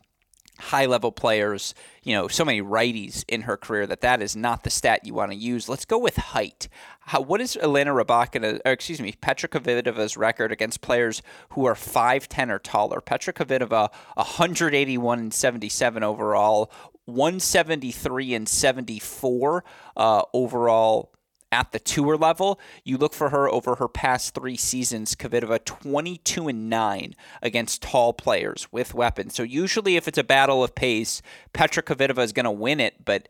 high 0.60 0.86
level 0.86 1.12
players, 1.12 1.74
you 2.04 2.14
know, 2.14 2.28
so 2.28 2.46
many 2.46 2.62
righties 2.62 3.24
in 3.28 3.42
her 3.42 3.58
career 3.58 3.88
that 3.88 4.02
that 4.02 4.22
is 4.22 4.36
not 4.36 4.64
the 4.64 4.70
stat 4.70 5.06
you 5.06 5.14
want 5.14 5.32
to 5.32 5.38
use. 5.38 5.70
Let's 5.70 5.86
go 5.86 5.98
with 5.98 6.18
height. 6.18 6.68
How, 7.02 7.22
what 7.22 7.42
is 7.42 7.58
Elena 7.58 7.92
Rybakina, 7.92 8.60
or 8.66 8.72
excuse 8.72 9.02
me, 9.02 9.14
Petra 9.20 9.50
Kvitova's 9.50 10.18
record 10.18 10.52
against 10.52 10.82
players 10.82 11.22
who 11.50 11.66
are 11.66 11.76
5'10 11.76 12.50
or 12.50 12.60
taller? 12.60 13.02
Petra 13.02 13.34
Kvitova, 13.34 13.90
181 14.16 15.20
and 15.20 15.34
77 15.34 16.04
overall, 16.04 16.72
173 17.06 18.34
and 18.36 18.48
74 18.48 19.64
uh, 19.98 20.22
overall 20.34 21.12
at 21.52 21.72
the 21.72 21.80
tour 21.80 22.18
level. 22.18 22.60
You 22.84 22.98
look 22.98 23.14
for 23.14 23.30
her 23.30 23.50
over 23.50 23.76
her 23.76 23.88
past 23.88 24.34
three 24.34 24.58
seasons. 24.58 25.16
Kvitova 25.16 25.64
22 25.64 26.48
and 26.48 26.70
9 26.70 27.16
against 27.42 27.82
tall 27.82 28.14
players 28.14 28.68
with 28.72 28.94
weapons. 28.94 29.36
So 29.36 29.44
usually, 29.44 29.96
if 29.96 30.08
it's 30.08 30.18
a 30.18 30.24
battle 30.24 30.64
of 30.64 30.76
pace, 30.76 31.22
Petra 31.54 31.84
Kvitova 31.84 32.20
is 32.20 32.34
going 32.34 32.46
to 32.46 32.52
win 32.52 32.80
it. 32.80 33.06
But 33.06 33.28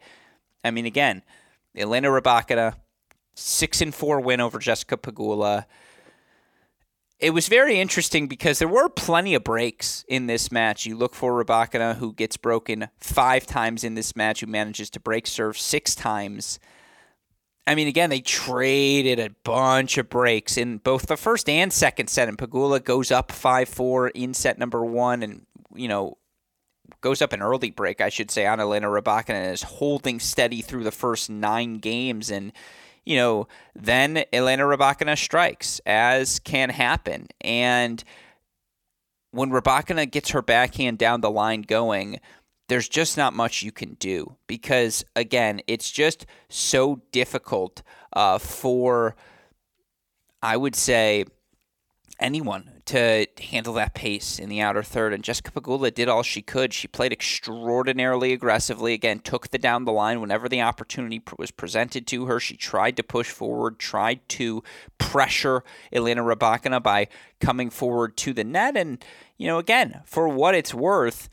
I 0.64 0.72
mean, 0.72 0.86
again, 0.86 1.24
Elena 1.76 2.10
Rybakina, 2.10 2.76
six 3.36 3.82
and 3.82 3.94
four 3.94 4.20
win 4.20 4.42
over 4.42 4.60
Jessica 4.60 4.98
Pegula. 4.98 5.66
It 7.20 7.32
was 7.32 7.50
very 7.50 7.80
interesting 7.80 8.28
because 8.28 8.60
there 8.60 8.68
were 8.68 8.88
plenty 8.88 9.34
of 9.36 9.44
breaks 9.44 10.06
in 10.08 10.28
this 10.28 10.54
match. 10.54 10.86
You 10.86 10.96
look 10.96 11.14
for 11.14 11.44
Rybakina, 11.44 11.98
who 11.98 12.14
gets 12.14 12.38
broken 12.38 12.88
five 12.98 13.46
times 13.46 13.84
in 13.84 13.96
this 13.96 14.16
match, 14.16 14.40
who 14.40 14.48
manages 14.48 14.90
to 14.92 15.02
break 15.02 15.28
serve 15.28 15.58
six 15.58 15.96
times. 15.96 16.60
I 17.68 17.76
mean, 17.76 17.88
again, 17.88 18.10
they 18.10 18.22
traded 18.22 19.20
a 19.20 19.30
bunch 19.44 19.98
of 19.98 20.10
breaks 20.10 20.58
in 20.58 20.78
both 20.80 21.06
the 21.06 21.18
first 21.18 21.48
and 21.48 21.72
second 21.72 22.10
set, 22.10 22.28
and 22.28 22.38
Pegula 22.38 22.84
goes 22.84 23.12
up 23.12 23.32
5 23.32 23.70
4 23.70 24.08
in 24.10 24.34
set 24.34 24.58
number 24.58 24.84
one, 24.84 25.22
and, 25.22 25.46
you 25.76 25.88
know, 25.88 26.18
goes 27.02 27.22
up 27.22 27.34
an 27.34 27.42
early 27.42 27.72
break, 27.72 28.02
I 28.02 28.10
should 28.10 28.32
say, 28.32 28.46
on 28.46 28.60
Elena 28.60 28.88
Rybakina 28.88 29.30
and 29.30 29.54
is 29.54 29.64
holding 29.64 30.20
steady 30.20 30.62
through 30.62 30.84
the 30.84 30.92
first 30.92 31.30
nine 31.30 31.78
games. 31.78 32.30
And, 32.30 32.52
you 33.06 33.16
know, 33.16 33.48
then 33.76 34.24
Elena 34.34 34.64
Rybakina 34.64 35.18
strikes, 35.18 35.80
as 35.86 36.40
can 36.40 36.70
happen. 36.70 37.28
And 37.42 38.04
when 39.32 39.52
Rybakina 39.52 40.10
gets 40.10 40.32
her 40.32 40.42
backhand 40.42 40.98
down 40.98 41.22
the 41.22 41.32
line 41.32 41.62
going, 41.62 42.20
there's 42.70 42.88
just 42.88 43.18
not 43.18 43.34
much 43.34 43.62
you 43.62 43.72
can 43.72 43.96
do 43.96 44.36
because 44.48 45.04
again 45.16 45.62
it's 45.68 45.92
just 45.92 46.26
so 46.48 47.02
difficult 47.12 47.84
uh, 48.14 48.38
for 48.38 49.16
i 50.42 50.56
would 50.56 50.76
say 50.76 51.26
anyone 52.20 52.80
to 52.86 53.28
handle 53.40 53.74
that 53.76 53.94
pace 53.94 54.40
in 54.40 54.50
the 54.50 54.62
outer 54.62 54.84
third. 54.84 55.14
And 55.14 55.24
jessica 55.24 55.52
pegula 55.52 55.94
did 55.94 56.10
all 56.10 56.24
she 56.24 56.42
could. 56.42 56.74
She 56.74 56.88
played 56.88 57.14
extraordinarily 57.14 58.34
aggressively. 58.34 58.94
Again 58.94 59.20
took 59.20 59.50
the 59.50 59.58
down 59.58 59.86
the 59.86 59.92
line 59.92 60.20
whenever 60.20 60.50
the 60.50 60.62
opportunity 60.62 61.22
was 61.38 61.52
presented 61.52 62.08
to 62.08 62.26
her. 62.26 62.40
She 62.40 62.58
tried 62.58 62.98
to 62.98 63.04
push 63.04 63.30
forward 63.30 63.80
tried 63.80 64.28
to 64.30 64.64
pressure 64.98 65.64
elena 65.94 66.24
rybakina 66.24 66.82
by 66.82 67.08
coming 67.40 67.70
forward 67.70 68.18
to 68.18 68.34
the 68.34 68.44
net. 68.44 68.76
And 68.76 69.04
you 69.38 69.48
know 69.48 69.60
again 69.60 70.02
for 70.06 70.28
what 70.28 70.56
it's 70.56 70.74
worth 70.74 71.30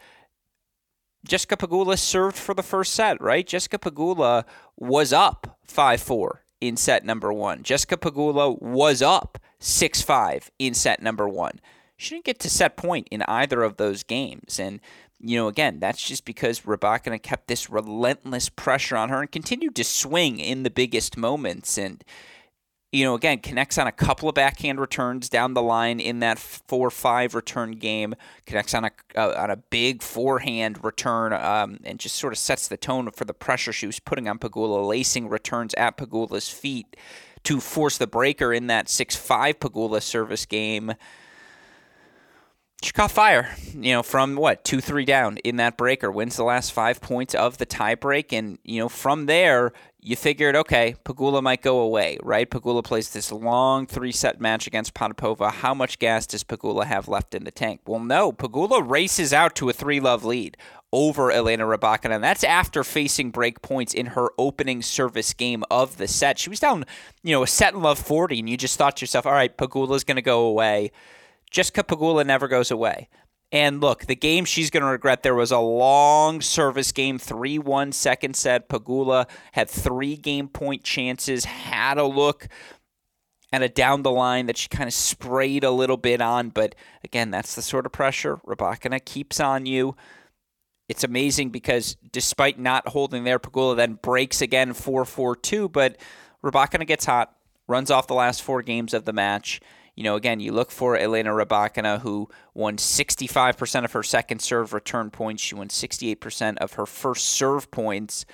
Jessica 1.26 1.56
Pegula 1.56 1.98
served 1.98 2.36
for 2.36 2.54
the 2.54 2.62
first 2.62 2.94
set, 2.94 3.20
right? 3.20 3.46
Jessica 3.46 3.78
Pegula 3.78 4.44
was 4.76 5.12
up 5.12 5.58
5 5.64 6.00
4 6.00 6.42
in 6.60 6.76
set 6.76 7.04
number 7.04 7.32
one. 7.32 7.62
Jessica 7.62 7.96
Pegula 7.96 8.60
was 8.60 9.02
up 9.02 9.38
6 9.58 10.02
5 10.02 10.50
in 10.58 10.74
set 10.74 11.02
number 11.02 11.28
one. 11.28 11.60
She 11.96 12.14
didn't 12.14 12.26
get 12.26 12.38
to 12.40 12.50
set 12.50 12.76
point 12.76 13.08
in 13.10 13.22
either 13.22 13.62
of 13.62 13.76
those 13.76 14.02
games. 14.02 14.60
And, 14.60 14.80
you 15.18 15.36
know, 15.36 15.48
again, 15.48 15.80
that's 15.80 16.06
just 16.06 16.26
because 16.26 16.60
Rybakina 16.60 17.22
kept 17.22 17.48
this 17.48 17.70
relentless 17.70 18.50
pressure 18.50 18.96
on 18.96 19.08
her 19.08 19.22
and 19.22 19.32
continued 19.32 19.74
to 19.76 19.84
swing 19.84 20.38
in 20.38 20.62
the 20.62 20.70
biggest 20.70 21.16
moments. 21.16 21.78
And, 21.78 22.04
you 22.96 23.04
know, 23.04 23.14
again, 23.14 23.40
connects 23.40 23.76
on 23.76 23.86
a 23.86 23.92
couple 23.92 24.26
of 24.26 24.34
backhand 24.34 24.80
returns 24.80 25.28
down 25.28 25.52
the 25.52 25.60
line 25.60 26.00
in 26.00 26.20
that 26.20 26.38
four-five 26.38 27.34
return 27.34 27.72
game. 27.72 28.14
Connects 28.46 28.72
on 28.72 28.86
a 28.86 28.90
uh, 29.14 29.34
on 29.36 29.50
a 29.50 29.56
big 29.56 30.02
forehand 30.02 30.82
return, 30.82 31.34
um, 31.34 31.78
and 31.84 31.98
just 31.98 32.16
sort 32.16 32.32
of 32.32 32.38
sets 32.38 32.68
the 32.68 32.78
tone 32.78 33.10
for 33.10 33.26
the 33.26 33.34
pressure 33.34 33.70
she 33.70 33.86
was 33.86 33.98
putting 34.00 34.26
on 34.26 34.38
Pegula, 34.38 34.86
lacing 34.86 35.28
returns 35.28 35.74
at 35.74 35.98
Pegula's 35.98 36.48
feet 36.48 36.96
to 37.44 37.60
force 37.60 37.98
the 37.98 38.06
breaker 38.06 38.50
in 38.50 38.66
that 38.68 38.88
six-five 38.88 39.60
Pegula 39.60 40.00
service 40.00 40.46
game. 40.46 40.94
She 42.82 42.92
caught 42.92 43.10
fire, 43.10 43.56
you 43.74 43.92
know, 43.92 44.02
from 44.02 44.36
what 44.36 44.62
two 44.62 44.80
three 44.80 45.06
down 45.06 45.38
in 45.38 45.56
that 45.56 45.76
breaker, 45.76 46.10
wins 46.10 46.36
the 46.36 46.44
last 46.44 46.72
five 46.72 47.00
points 47.00 47.34
of 47.34 47.58
the 47.58 47.66
tiebreak, 47.66 48.32
and 48.32 48.58
you 48.64 48.80
know 48.80 48.88
from 48.88 49.26
there 49.26 49.72
you 50.06 50.14
figured, 50.14 50.54
okay, 50.54 50.94
Pegula 51.04 51.42
might 51.42 51.62
go 51.62 51.80
away, 51.80 52.16
right? 52.22 52.48
Pegula 52.48 52.84
plays 52.84 53.10
this 53.10 53.32
long 53.32 53.88
three 53.88 54.12
set 54.12 54.40
match 54.40 54.68
against 54.68 54.94
Potapova. 54.94 55.50
How 55.50 55.74
much 55.74 55.98
gas 55.98 56.28
does 56.28 56.44
Pegula 56.44 56.84
have 56.84 57.08
left 57.08 57.34
in 57.34 57.42
the 57.42 57.50
tank? 57.50 57.80
Well, 57.86 57.98
no. 57.98 58.30
Pegula 58.30 58.88
races 58.88 59.32
out 59.32 59.56
to 59.56 59.68
a 59.68 59.72
three 59.72 59.98
love 59.98 60.24
lead 60.24 60.56
over 60.92 61.32
Elena 61.32 61.64
Rybakina. 61.64 62.14
And 62.14 62.22
that's 62.22 62.44
after 62.44 62.84
facing 62.84 63.32
break 63.32 63.62
points 63.62 63.92
in 63.92 64.06
her 64.06 64.28
opening 64.38 64.80
service 64.80 65.32
game 65.34 65.64
of 65.72 65.96
the 65.96 66.06
set. 66.06 66.38
She 66.38 66.50
was 66.50 66.60
down, 66.60 66.84
you 67.24 67.32
know, 67.32 67.42
a 67.42 67.48
set 67.48 67.74
and 67.74 67.82
love 67.82 67.98
40, 67.98 68.38
and 68.38 68.48
you 68.48 68.56
just 68.56 68.78
thought 68.78 68.98
to 68.98 69.02
yourself, 69.02 69.26
all 69.26 69.32
right, 69.32 69.56
Pegula's 69.56 70.04
going 70.04 70.14
to 70.16 70.22
go 70.22 70.42
away. 70.42 70.92
Jessica 71.50 71.82
Pegula 71.84 72.26
never 72.26 72.48
goes 72.48 72.70
away. 72.70 73.08
And 73.52 73.80
look, 73.80 74.06
the 74.06 74.16
game 74.16 74.44
she's 74.44 74.70
going 74.70 74.82
to 74.82 74.88
regret, 74.88 75.22
there 75.22 75.34
was 75.34 75.52
a 75.52 75.58
long 75.58 76.40
service 76.40 76.90
game, 76.90 77.18
3 77.18 77.58
1 77.58 77.92
second 77.92 78.34
set. 78.34 78.68
Pegula 78.68 79.28
had 79.52 79.70
three 79.70 80.16
game 80.16 80.48
point 80.48 80.82
chances, 80.82 81.44
had 81.44 81.96
a 81.96 82.04
look 82.04 82.48
at 83.52 83.62
a 83.62 83.68
down 83.68 84.02
the 84.02 84.10
line 84.10 84.46
that 84.46 84.56
she 84.56 84.68
kind 84.68 84.88
of 84.88 84.94
sprayed 84.94 85.62
a 85.62 85.70
little 85.70 85.96
bit 85.96 86.20
on. 86.20 86.48
But 86.48 86.74
again, 87.04 87.30
that's 87.30 87.54
the 87.54 87.62
sort 87.62 87.86
of 87.86 87.92
pressure 87.92 88.38
Rybakina 88.38 89.04
keeps 89.04 89.38
on 89.38 89.64
you. 89.64 89.96
It's 90.88 91.04
amazing 91.04 91.50
because 91.50 91.96
despite 92.12 92.58
not 92.58 92.88
holding 92.88 93.24
there, 93.24 93.38
Pegula 93.38 93.76
then 93.76 93.94
breaks 93.94 94.42
again 94.42 94.72
4 94.72 95.04
4 95.04 95.36
2. 95.36 95.68
But 95.68 95.96
Rybakina 96.44 96.86
gets 96.86 97.06
hot, 97.06 97.36
runs 97.68 97.92
off 97.92 98.08
the 98.08 98.14
last 98.14 98.42
four 98.42 98.62
games 98.62 98.92
of 98.92 99.04
the 99.04 99.12
match 99.12 99.60
you 99.96 100.04
know, 100.04 100.14
again, 100.14 100.40
you 100.40 100.52
look 100.52 100.70
for 100.70 100.96
Elena 100.96 101.30
Rybakina, 101.30 102.00
who 102.02 102.28
won 102.52 102.76
65% 102.76 103.84
of 103.84 103.92
her 103.92 104.02
second 104.02 104.40
serve 104.40 104.74
return 104.74 105.10
points. 105.10 105.42
She 105.42 105.54
won 105.54 105.68
68% 105.68 106.58
of 106.58 106.74
her 106.74 106.84
first 106.84 107.24
serve 107.30 107.70
points. 107.70 108.26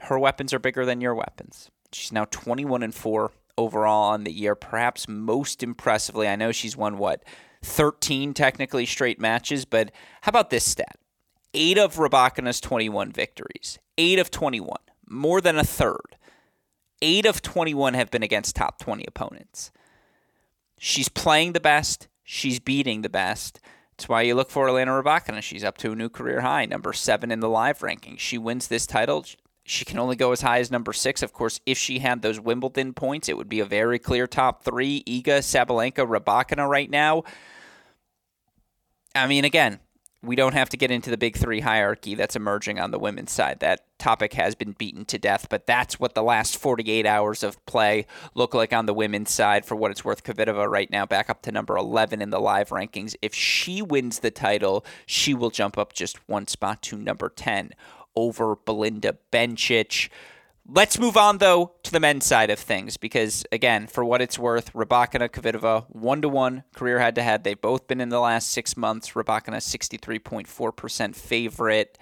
Her 0.00 0.18
weapons 0.18 0.54
are 0.54 0.58
bigger 0.58 0.86
than 0.86 1.02
your 1.02 1.14
weapons. 1.14 1.70
She's 1.92 2.12
now 2.12 2.24
21 2.24 2.82
and 2.82 2.94
4 2.94 3.30
overall 3.58 4.12
on 4.12 4.24
the 4.24 4.32
year. 4.32 4.54
Perhaps 4.54 5.06
most 5.06 5.62
impressively, 5.62 6.26
I 6.26 6.36
know 6.36 6.50
she's 6.50 6.78
won 6.78 6.96
what 6.96 7.22
13 7.62 8.32
technically 8.32 8.86
straight 8.86 9.20
matches, 9.20 9.66
but 9.66 9.92
how 10.22 10.30
about 10.30 10.48
this 10.48 10.64
stat? 10.64 10.96
Eight 11.52 11.76
of 11.76 11.96
Rybakina's 11.96 12.60
21 12.60 13.12
victories, 13.12 13.78
eight 13.98 14.18
of 14.18 14.30
21, 14.30 14.78
more 15.06 15.42
than 15.42 15.58
a 15.58 15.64
third. 15.64 16.16
Eight 17.02 17.26
of 17.26 17.42
21 17.42 17.92
have 17.92 18.10
been 18.10 18.22
against 18.22 18.56
top 18.56 18.78
20 18.78 19.04
opponents. 19.06 19.70
She's 20.84 21.08
playing 21.08 21.52
the 21.52 21.60
best. 21.60 22.08
She's 22.24 22.58
beating 22.58 23.02
the 23.02 23.08
best. 23.08 23.60
That's 23.92 24.08
why 24.08 24.22
you 24.22 24.34
look 24.34 24.50
for 24.50 24.68
Elena 24.68 24.90
Rybakina. 24.90 25.40
She's 25.40 25.62
up 25.62 25.78
to 25.78 25.92
a 25.92 25.94
new 25.94 26.08
career 26.08 26.40
high, 26.40 26.66
number 26.66 26.92
seven 26.92 27.30
in 27.30 27.38
the 27.38 27.48
live 27.48 27.84
ranking. 27.84 28.16
She 28.16 28.36
wins 28.36 28.66
this 28.66 28.84
title. 28.84 29.24
She 29.62 29.84
can 29.84 30.00
only 30.00 30.16
go 30.16 30.32
as 30.32 30.40
high 30.40 30.58
as 30.58 30.72
number 30.72 30.92
six. 30.92 31.22
Of 31.22 31.32
course, 31.32 31.60
if 31.66 31.78
she 31.78 32.00
had 32.00 32.20
those 32.20 32.40
Wimbledon 32.40 32.94
points, 32.94 33.28
it 33.28 33.36
would 33.36 33.48
be 33.48 33.60
a 33.60 33.64
very 33.64 34.00
clear 34.00 34.26
top 34.26 34.64
three. 34.64 35.04
Iga, 35.04 35.38
Sabalenka, 35.38 36.04
Rybakina 36.04 36.68
right 36.68 36.90
now. 36.90 37.22
I 39.14 39.28
mean, 39.28 39.44
again, 39.44 39.78
we 40.24 40.36
don't 40.36 40.54
have 40.54 40.68
to 40.68 40.76
get 40.76 40.92
into 40.92 41.10
the 41.10 41.16
big 41.16 41.36
three 41.36 41.60
hierarchy 41.60 42.14
that's 42.14 42.36
emerging 42.36 42.78
on 42.78 42.92
the 42.92 42.98
women's 42.98 43.32
side. 43.32 43.58
That 43.58 43.84
topic 43.98 44.34
has 44.34 44.54
been 44.54 44.72
beaten 44.72 45.04
to 45.06 45.18
death, 45.18 45.48
but 45.50 45.66
that's 45.66 45.98
what 45.98 46.14
the 46.14 46.22
last 46.22 46.56
48 46.56 47.04
hours 47.04 47.42
of 47.42 47.64
play 47.66 48.06
look 48.34 48.54
like 48.54 48.72
on 48.72 48.86
the 48.86 48.94
women's 48.94 49.32
side. 49.32 49.64
For 49.64 49.74
what 49.74 49.90
it's 49.90 50.04
worth, 50.04 50.22
Kvitova 50.22 50.68
right 50.68 50.90
now 50.90 51.06
back 51.06 51.28
up 51.28 51.42
to 51.42 51.52
number 51.52 51.76
11 51.76 52.22
in 52.22 52.30
the 52.30 52.40
live 52.40 52.68
rankings. 52.68 53.16
If 53.20 53.34
she 53.34 53.82
wins 53.82 54.20
the 54.20 54.30
title, 54.30 54.84
she 55.06 55.34
will 55.34 55.50
jump 55.50 55.76
up 55.76 55.92
just 55.92 56.28
one 56.28 56.46
spot 56.46 56.82
to 56.82 56.96
number 56.96 57.28
10 57.28 57.72
over 58.14 58.54
Belinda 58.54 59.18
Bencic. 59.32 60.08
Let's 60.66 60.98
move 60.98 61.16
on 61.16 61.38
though 61.38 61.72
to 61.82 61.90
the 61.90 61.98
men's 61.98 62.24
side 62.24 62.50
of 62.50 62.58
things 62.58 62.96
because 62.96 63.44
again, 63.50 63.88
for 63.88 64.04
what 64.04 64.22
it's 64.22 64.38
worth, 64.38 64.72
Rybakina 64.72 65.28
Kvitova 65.28 65.86
one 65.88 66.22
to 66.22 66.28
one 66.28 66.62
career 66.74 67.00
head 67.00 67.16
to 67.16 67.22
head. 67.22 67.42
They've 67.42 67.60
both 67.60 67.88
been 67.88 68.00
in 68.00 68.10
the 68.10 68.20
last 68.20 68.50
six 68.50 68.76
months. 68.76 69.10
Rybakina 69.12 69.60
sixty 69.60 69.96
three 69.96 70.20
point 70.20 70.46
four 70.46 70.70
percent 70.70 71.16
favorite. 71.16 71.98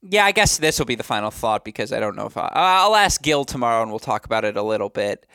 Yeah, 0.00 0.24
I 0.24 0.32
guess 0.32 0.56
this 0.56 0.78
will 0.78 0.86
be 0.86 0.94
the 0.94 1.04
final 1.04 1.30
thought 1.30 1.64
because 1.64 1.92
I 1.92 2.00
don't 2.00 2.16
know 2.16 2.26
if 2.26 2.36
I, 2.36 2.50
I'll 2.54 2.96
ask 2.96 3.22
Gil 3.22 3.44
tomorrow 3.44 3.82
and 3.82 3.90
we'll 3.90 4.00
talk 4.00 4.24
about 4.24 4.44
it 4.44 4.56
a 4.56 4.62
little 4.62 4.88
bit. 4.88 5.26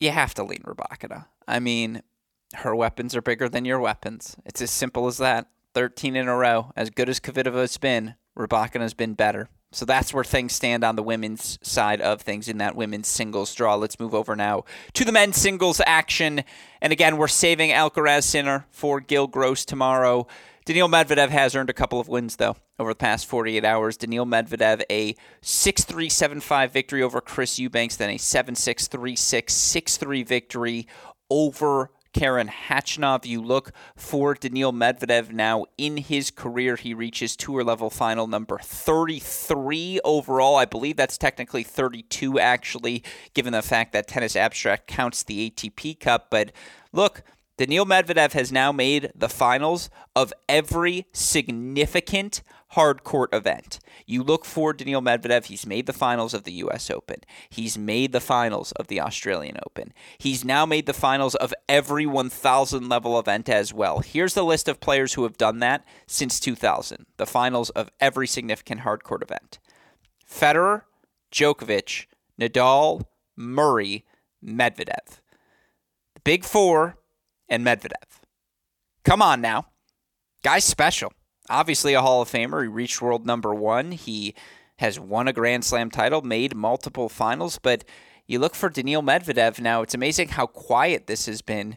You 0.00 0.10
have 0.10 0.34
to 0.34 0.42
lean 0.42 0.62
Rybakina. 0.64 1.26
I 1.46 1.60
mean, 1.60 2.02
her 2.54 2.74
weapons 2.74 3.14
are 3.14 3.22
bigger 3.22 3.48
than 3.48 3.64
your 3.64 3.78
weapons. 3.78 4.36
It's 4.44 4.62
as 4.62 4.70
simple 4.70 5.06
as 5.06 5.18
that. 5.18 5.48
13 5.74 6.16
in 6.16 6.26
a 6.26 6.36
row. 6.36 6.72
As 6.74 6.90
good 6.90 7.08
as 7.08 7.20
Kvitova's 7.20 7.78
been, 7.78 8.14
Rybakina's 8.36 8.94
been 8.94 9.14
better. 9.14 9.48
So 9.72 9.84
that's 9.84 10.12
where 10.12 10.24
things 10.24 10.52
stand 10.52 10.82
on 10.82 10.96
the 10.96 11.02
women's 11.02 11.58
side 11.62 12.00
of 12.00 12.20
things 12.20 12.48
in 12.48 12.58
that 12.58 12.74
women's 12.74 13.06
singles 13.06 13.54
draw. 13.54 13.76
Let's 13.76 14.00
move 14.00 14.14
over 14.14 14.34
now 14.34 14.64
to 14.94 15.04
the 15.04 15.12
men's 15.12 15.36
singles 15.36 15.80
action. 15.86 16.42
And 16.80 16.92
again, 16.92 17.16
we're 17.16 17.28
saving 17.28 17.70
Alcaraz 17.70 18.24
Sinner 18.24 18.66
for 18.70 19.00
Gil 19.00 19.28
Gross 19.28 19.64
tomorrow. 19.64 20.26
Daniil 20.64 20.88
Medvedev 20.88 21.30
has 21.30 21.54
earned 21.54 21.70
a 21.70 21.74
couple 21.74 22.00
of 22.00 22.08
wins, 22.08 22.36
though, 22.36 22.56
over 22.78 22.90
the 22.90 22.96
past 22.96 23.26
48 23.26 23.64
hours. 23.64 23.96
Daniil 23.96 24.26
Medvedev, 24.26 24.82
a 24.90 25.14
6 25.40 25.84
3 25.84 26.08
7 26.08 26.40
5 26.40 26.72
victory 26.72 27.02
over 27.02 27.20
Chris 27.20 27.58
Eubanks, 27.58 27.96
then 27.96 28.10
a 28.10 28.18
7 28.18 28.54
6 28.56 28.88
3 28.88 29.16
6 29.16 29.52
6 29.54 29.96
3 29.96 30.22
victory 30.24 30.86
over 31.30 31.92
Karen 32.12 32.48
Khachanov. 32.48 33.24
You 33.24 33.42
look 33.42 33.72
for 33.96 34.34
Daniil 34.34 34.72
Medvedev 34.72 35.32
now 35.32 35.66
in 35.78 35.96
his 35.98 36.30
career. 36.30 36.76
He 36.76 36.94
reaches 36.94 37.36
tour 37.36 37.62
level 37.62 37.90
final 37.90 38.26
number 38.26 38.58
33 38.58 40.00
overall. 40.04 40.56
I 40.56 40.64
believe 40.64 40.96
that's 40.96 41.18
technically 41.18 41.62
32, 41.62 42.38
actually, 42.38 43.02
given 43.34 43.52
the 43.52 43.62
fact 43.62 43.92
that 43.92 44.08
Tennis 44.08 44.36
Abstract 44.36 44.86
counts 44.86 45.22
the 45.22 45.50
ATP 45.50 46.00
Cup. 46.00 46.28
But 46.30 46.52
look, 46.92 47.22
Daniil 47.56 47.84
Medvedev 47.84 48.32
has 48.32 48.50
now 48.50 48.72
made 48.72 49.12
the 49.14 49.28
finals 49.28 49.90
of 50.16 50.32
every 50.48 51.06
significant 51.12 52.42
hard 52.70 53.02
court 53.02 53.32
event. 53.32 53.80
You 54.06 54.22
look 54.22 54.44
for 54.44 54.72
Daniil 54.72 55.02
Medvedev, 55.02 55.46
he's 55.46 55.66
made 55.66 55.86
the 55.86 55.92
finals 55.92 56.34
of 56.34 56.44
the 56.44 56.52
US 56.52 56.90
Open. 56.90 57.20
He's 57.48 57.76
made 57.76 58.12
the 58.12 58.20
finals 58.20 58.72
of 58.72 58.86
the 58.86 59.00
Australian 59.00 59.56
Open. 59.66 59.92
He's 60.18 60.44
now 60.44 60.64
made 60.66 60.86
the 60.86 60.92
finals 60.92 61.34
of 61.34 61.52
every 61.68 62.06
1000 62.06 62.88
level 62.88 63.18
event 63.18 63.48
as 63.48 63.74
well. 63.74 64.00
Here's 64.00 64.34
the 64.34 64.44
list 64.44 64.68
of 64.68 64.80
players 64.80 65.14
who 65.14 65.24
have 65.24 65.36
done 65.36 65.58
that 65.60 65.84
since 66.06 66.38
2000. 66.38 67.06
The 67.16 67.26
finals 67.26 67.70
of 67.70 67.90
every 68.00 68.26
significant 68.26 68.80
hard 68.80 69.02
court 69.02 69.22
event. 69.22 69.58
Federer, 70.28 70.82
Djokovic, 71.32 72.06
Nadal, 72.40 73.02
Murray, 73.36 74.04
Medvedev. 74.44 75.20
The 76.14 76.20
big 76.22 76.44
4 76.44 76.96
and 77.48 77.66
Medvedev. 77.66 78.20
Come 79.04 79.22
on 79.22 79.40
now. 79.40 79.66
Guy's 80.42 80.64
special 80.64 81.12
obviously 81.50 81.94
a 81.94 82.00
Hall 82.00 82.22
of 82.22 82.30
Famer. 82.30 82.62
He 82.62 82.68
reached 82.68 83.02
world 83.02 83.26
number 83.26 83.54
one. 83.54 83.92
He 83.92 84.34
has 84.76 84.98
won 84.98 85.28
a 85.28 85.32
Grand 85.32 85.64
Slam 85.64 85.90
title, 85.90 86.22
made 86.22 86.56
multiple 86.56 87.08
finals, 87.08 87.58
but 87.58 87.84
you 88.26 88.38
look 88.38 88.54
for 88.54 88.70
Daniil 88.70 89.02
Medvedev 89.02 89.60
now. 89.60 89.82
It's 89.82 89.94
amazing 89.94 90.28
how 90.28 90.46
quiet 90.46 91.06
this 91.06 91.26
has 91.26 91.42
been. 91.42 91.76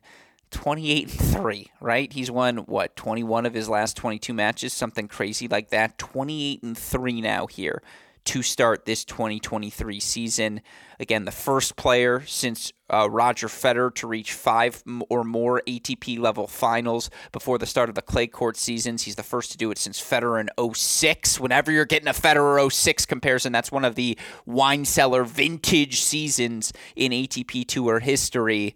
28 0.51 1.09
and 1.09 1.11
3, 1.11 1.71
right? 1.81 2.13
He's 2.13 2.29
won 2.29 2.57
what, 2.59 2.95
21 2.95 3.47
of 3.47 3.55
his 3.55 3.67
last 3.67 3.97
22 3.97 4.35
matches, 4.35 4.71
something 4.71 5.07
crazy 5.07 5.47
like 5.47 5.69
that. 5.71 5.97
28 5.97 6.61
and 6.61 6.77
3 6.77 7.21
now 7.21 7.47
here 7.47 7.81
to 8.25 8.41
start 8.41 8.85
this 8.85 9.03
2023 9.05 9.99
season. 9.99 10.61
Again, 10.99 11.25
the 11.25 11.31
first 11.31 11.75
player 11.75 12.23
since 12.25 12.71
uh, 12.89 13.09
Roger 13.09 13.47
Federer 13.47 13.93
to 13.95 14.07
reach 14.07 14.33
five 14.33 14.83
or 15.09 15.23
more 15.23 15.61
ATP 15.67 16.19
level 16.19 16.47
finals 16.47 17.09
before 17.31 17.57
the 17.57 17.65
start 17.65 17.89
of 17.89 17.95
the 17.95 18.01
clay 18.01 18.27
court 18.27 18.55
seasons. 18.55 19.03
He's 19.03 19.15
the 19.15 19.23
first 19.23 19.51
to 19.51 19.57
do 19.57 19.71
it 19.71 19.77
since 19.77 20.01
Federer 20.01 20.39
in 20.39 20.73
06. 20.73 21.39
Whenever 21.39 21.71
you're 21.71 21.85
getting 21.85 22.07
a 22.07 22.13
Federer 22.13 22.71
06 22.71 23.05
comparison, 23.05 23.51
that's 23.51 23.71
one 23.71 23.85
of 23.85 23.95
the 23.95 24.17
wine 24.45 24.85
cellar 24.85 25.23
vintage 25.23 25.99
seasons 25.99 26.71
in 26.95 27.11
ATP 27.11 27.67
Tour 27.67 27.99
history 27.99 28.75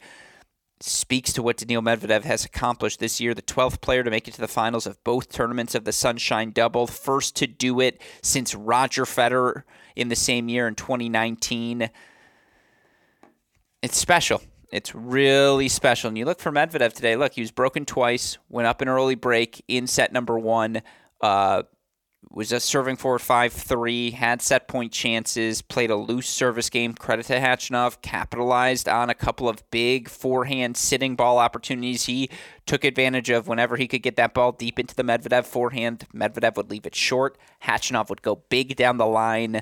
speaks 0.79 1.33
to 1.33 1.41
what 1.41 1.57
Daniil 1.57 1.81
Medvedev 1.81 2.23
has 2.23 2.45
accomplished 2.45 2.99
this 2.99 3.19
year. 3.19 3.33
The 3.33 3.41
12th 3.41 3.81
player 3.81 4.03
to 4.03 4.09
make 4.09 4.27
it 4.27 4.33
to 4.35 4.41
the 4.41 4.47
finals 4.47 4.85
of 4.85 5.03
both 5.03 5.31
tournaments 5.31 5.75
of 5.75 5.83
the 5.83 5.91
Sunshine 5.91 6.51
Double, 6.51 6.87
first 6.87 7.35
to 7.37 7.47
do 7.47 7.79
it 7.79 8.01
since 8.21 8.53
Roger 8.53 9.05
Federer 9.05 9.63
in 9.95 10.09
the 10.09 10.15
same 10.15 10.49
year 10.49 10.67
in 10.67 10.75
2019. 10.75 11.89
It's 13.81 13.97
special. 13.97 14.41
It's 14.71 14.93
really 14.93 15.69
special. 15.69 16.09
And 16.09 16.17
you 16.17 16.25
look 16.25 16.39
for 16.39 16.51
Medvedev 16.51 16.93
today. 16.93 17.15
Look, 17.15 17.33
he 17.33 17.41
was 17.41 17.51
broken 17.51 17.85
twice, 17.85 18.37
went 18.49 18.67
up 18.67 18.81
an 18.81 18.89
early 18.89 19.15
break 19.15 19.63
in 19.67 19.87
set 19.87 20.11
number 20.11 20.37
one. 20.37 20.81
Uh, 21.21 21.63
was 22.30 22.49
just 22.49 22.67
serving 22.67 22.97
for 22.97 23.17
5 23.17 23.53
3, 23.53 24.12
had 24.12 24.41
set 24.41 24.67
point 24.67 24.91
chances, 24.91 25.62
played 25.62 25.89
a 25.89 25.95
loose 25.95 26.27
service 26.27 26.69
game. 26.69 26.93
Credit 26.93 27.25
to 27.27 27.39
Khachanov, 27.39 28.01
capitalized 28.01 28.89
on 28.89 29.10
a 29.10 29.15
couple 29.15 29.47
of 29.47 29.69
big 29.71 30.10
forehand 30.10 30.77
sitting 30.77 31.15
ball 31.15 31.39
opportunities. 31.39 32.06
He 32.06 32.30
took 32.65 32.84
advantage 32.84 33.30
of 33.30 33.47
whenever 33.47 33.77
he 33.77 33.88
could 33.88 34.03
get 34.03 34.17
that 34.17 34.34
ball 34.34 34.51
deep 34.51 34.77
into 34.77 34.95
the 34.95 35.03
Medvedev 35.03 35.45
forehand. 35.45 36.06
Medvedev 36.13 36.58
would 36.58 36.69
leave 36.69 36.86
it 36.86 36.95
short. 36.95 37.38
Khachanov 37.63 38.10
would 38.10 38.21
go 38.21 38.43
big 38.49 38.75
down 38.75 38.97
the 38.97 39.08
line. 39.08 39.62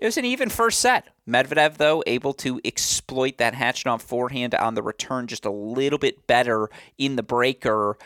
It 0.00 0.04
was 0.04 0.18
an 0.18 0.26
even 0.26 0.50
first 0.50 0.80
set. 0.80 1.08
Medvedev, 1.26 1.78
though, 1.78 2.02
able 2.06 2.34
to 2.34 2.60
exploit 2.64 3.38
that 3.38 3.54
Khachanov 3.54 4.02
forehand 4.02 4.54
on 4.54 4.74
the 4.74 4.82
return 4.82 5.26
just 5.26 5.46
a 5.46 5.50
little 5.50 5.98
bit 5.98 6.26
better 6.26 6.68
in 6.98 7.16
the 7.16 7.22
breaker. 7.22 7.96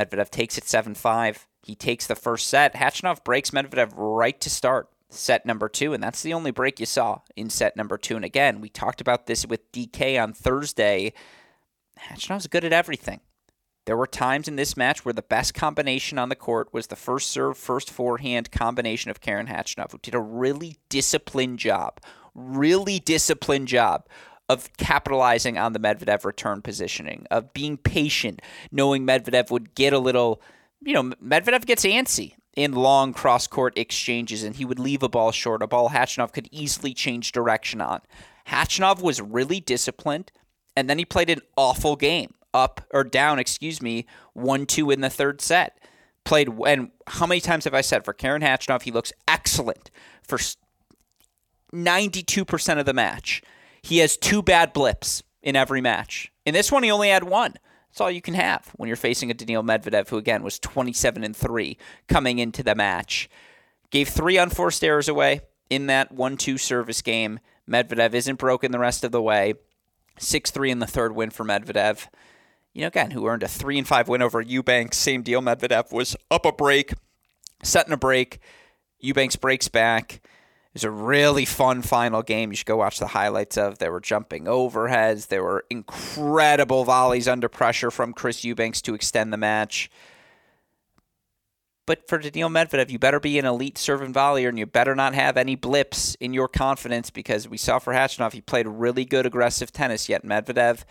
Medvedev 0.00 0.30
takes 0.30 0.56
it 0.56 0.64
7 0.64 0.94
5. 0.94 1.46
He 1.62 1.74
takes 1.74 2.06
the 2.06 2.14
first 2.14 2.48
set. 2.48 2.74
Khachanov 2.74 3.22
breaks 3.22 3.50
Medvedev 3.50 3.92
right 3.96 4.40
to 4.40 4.50
start 4.50 4.88
set 5.10 5.44
number 5.44 5.68
two, 5.68 5.92
and 5.92 6.02
that's 6.02 6.22
the 6.22 6.32
only 6.32 6.50
break 6.50 6.80
you 6.80 6.86
saw 6.86 7.20
in 7.36 7.50
set 7.50 7.76
number 7.76 7.98
two. 7.98 8.16
And 8.16 8.24
again, 8.24 8.60
we 8.60 8.68
talked 8.68 9.00
about 9.00 9.26
this 9.26 9.44
with 9.46 9.70
DK 9.72 10.22
on 10.22 10.32
Thursday. 10.32 11.12
Khachanov's 11.98 12.46
good 12.46 12.64
at 12.64 12.72
everything. 12.72 13.20
There 13.86 13.96
were 13.96 14.06
times 14.06 14.46
in 14.46 14.56
this 14.56 14.76
match 14.76 15.04
where 15.04 15.12
the 15.12 15.22
best 15.22 15.52
combination 15.52 16.18
on 16.18 16.28
the 16.28 16.36
court 16.36 16.72
was 16.72 16.86
the 16.86 16.96
first 16.96 17.30
serve, 17.30 17.58
first 17.58 17.90
forehand 17.90 18.50
combination 18.50 19.10
of 19.10 19.20
Karen 19.20 19.46
Khachanov, 19.46 19.92
who 19.92 19.98
did 19.98 20.14
a 20.14 20.20
really 20.20 20.76
disciplined 20.88 21.58
job, 21.58 22.00
really 22.34 23.00
disciplined 23.00 23.68
job 23.68 24.06
of 24.50 24.76
capitalizing 24.78 25.56
on 25.56 25.74
the 25.74 25.78
Medvedev 25.78 26.24
return 26.24 26.60
positioning, 26.60 27.24
of 27.30 27.54
being 27.54 27.76
patient, 27.76 28.42
knowing 28.72 29.06
Medvedev 29.06 29.48
would 29.48 29.76
get 29.76 29.92
a 29.92 29.98
little, 30.00 30.42
you 30.82 30.92
know, 30.92 31.04
Medvedev 31.24 31.66
gets 31.66 31.84
antsy 31.84 32.34
in 32.56 32.72
long 32.72 33.12
cross 33.12 33.46
court 33.46 33.78
exchanges 33.78 34.42
and 34.42 34.56
he 34.56 34.64
would 34.64 34.80
leave 34.80 35.04
a 35.04 35.08
ball 35.08 35.30
short, 35.30 35.62
a 35.62 35.68
ball 35.68 35.90
Khachanov 35.90 36.32
could 36.32 36.48
easily 36.50 36.92
change 36.92 37.30
direction 37.30 37.80
on. 37.80 38.00
Khachanov 38.48 39.00
was 39.00 39.20
really 39.20 39.60
disciplined, 39.60 40.32
and 40.74 40.90
then 40.90 40.98
he 40.98 41.04
played 41.04 41.30
an 41.30 41.42
awful 41.56 41.94
game, 41.94 42.34
up 42.52 42.80
or 42.92 43.04
down, 43.04 43.38
excuse 43.38 43.80
me, 43.80 44.04
1 44.32 44.66
2 44.66 44.90
in 44.90 45.00
the 45.00 45.10
third 45.10 45.40
set. 45.40 45.78
Played, 46.24 46.48
and 46.66 46.90
how 47.06 47.26
many 47.26 47.40
times 47.40 47.66
have 47.66 47.74
I 47.74 47.82
said 47.82 48.04
for 48.04 48.12
Karen 48.12 48.42
Khachanov, 48.42 48.82
he 48.82 48.90
looks 48.90 49.12
excellent 49.28 49.92
for 50.24 50.38
92% 51.72 52.78
of 52.80 52.84
the 52.84 52.92
match. 52.92 53.42
He 53.82 53.98
has 53.98 54.16
two 54.16 54.42
bad 54.42 54.72
blips 54.72 55.22
in 55.42 55.56
every 55.56 55.80
match. 55.80 56.32
In 56.44 56.54
this 56.54 56.70
one, 56.70 56.82
he 56.82 56.90
only 56.90 57.08
had 57.08 57.24
one. 57.24 57.54
That's 57.90 58.00
all 58.00 58.10
you 58.10 58.22
can 58.22 58.34
have 58.34 58.70
when 58.76 58.86
you're 58.86 58.96
facing 58.96 59.30
a 59.30 59.34
Daniil 59.34 59.62
Medvedev, 59.62 60.08
who 60.08 60.16
again 60.16 60.42
was 60.42 60.58
27 60.58 61.24
and 61.24 61.36
three 61.36 61.76
coming 62.08 62.38
into 62.38 62.62
the 62.62 62.74
match. 62.74 63.28
Gave 63.90 64.08
three 64.08 64.36
unforced 64.36 64.84
errors 64.84 65.08
away 65.08 65.40
in 65.68 65.86
that 65.86 66.12
one-two 66.12 66.58
service 66.58 67.02
game. 67.02 67.40
Medvedev 67.68 68.14
isn't 68.14 68.38
broken 68.38 68.70
the 68.70 68.78
rest 68.78 69.02
of 69.02 69.10
the 69.10 69.22
way. 69.22 69.54
Six 70.18 70.50
three 70.50 70.70
in 70.70 70.78
the 70.78 70.86
third 70.86 71.14
win 71.14 71.30
for 71.30 71.44
Medvedev. 71.44 72.06
You 72.72 72.82
know, 72.82 72.88
again, 72.88 73.10
who 73.10 73.26
earned 73.26 73.42
a 73.42 73.48
three 73.48 73.78
and 73.78 73.88
five 73.88 74.08
win 74.08 74.22
over 74.22 74.40
Eubanks. 74.40 74.96
Same 74.96 75.22
deal. 75.22 75.40
Medvedev 75.40 75.92
was 75.92 76.16
up 76.30 76.46
a 76.46 76.52
break, 76.52 76.92
setting 77.62 77.92
a 77.92 77.96
break. 77.96 78.38
Eubanks 79.00 79.36
breaks 79.36 79.66
back 79.66 80.20
it 80.70 80.74
was 80.74 80.84
a 80.84 80.90
really 80.90 81.44
fun 81.44 81.82
final 81.82 82.22
game. 82.22 82.52
You 82.52 82.56
should 82.56 82.66
go 82.66 82.76
watch 82.76 83.00
the 83.00 83.08
highlights 83.08 83.58
of. 83.58 83.78
There 83.78 83.90
were 83.90 84.00
jumping 84.00 84.44
overheads. 84.44 85.26
There 85.26 85.42
were 85.42 85.64
incredible 85.68 86.84
volleys 86.84 87.26
under 87.26 87.48
pressure 87.48 87.90
from 87.90 88.12
Chris 88.12 88.44
Eubanks 88.44 88.80
to 88.82 88.94
extend 88.94 89.32
the 89.32 89.36
match. 89.36 89.90
But 91.86 92.06
for 92.06 92.18
Daniil 92.18 92.50
Medvedev, 92.50 92.88
you 92.88 93.00
better 93.00 93.18
be 93.18 93.36
an 93.36 93.46
elite 93.46 93.78
serve 93.78 94.00
and 94.00 94.14
volleyer, 94.14 94.48
and 94.48 94.56
you 94.56 94.64
better 94.64 94.94
not 94.94 95.12
have 95.12 95.36
any 95.36 95.56
blips 95.56 96.14
in 96.20 96.32
your 96.32 96.46
confidence 96.46 97.10
because 97.10 97.48
we 97.48 97.56
saw 97.56 97.80
for 97.80 97.92
Khachanov, 97.92 98.32
he 98.32 98.40
played 98.40 98.68
really 98.68 99.04
good 99.04 99.26
aggressive 99.26 99.72
tennis. 99.72 100.08
Yet 100.08 100.24
Medvedev 100.24 100.84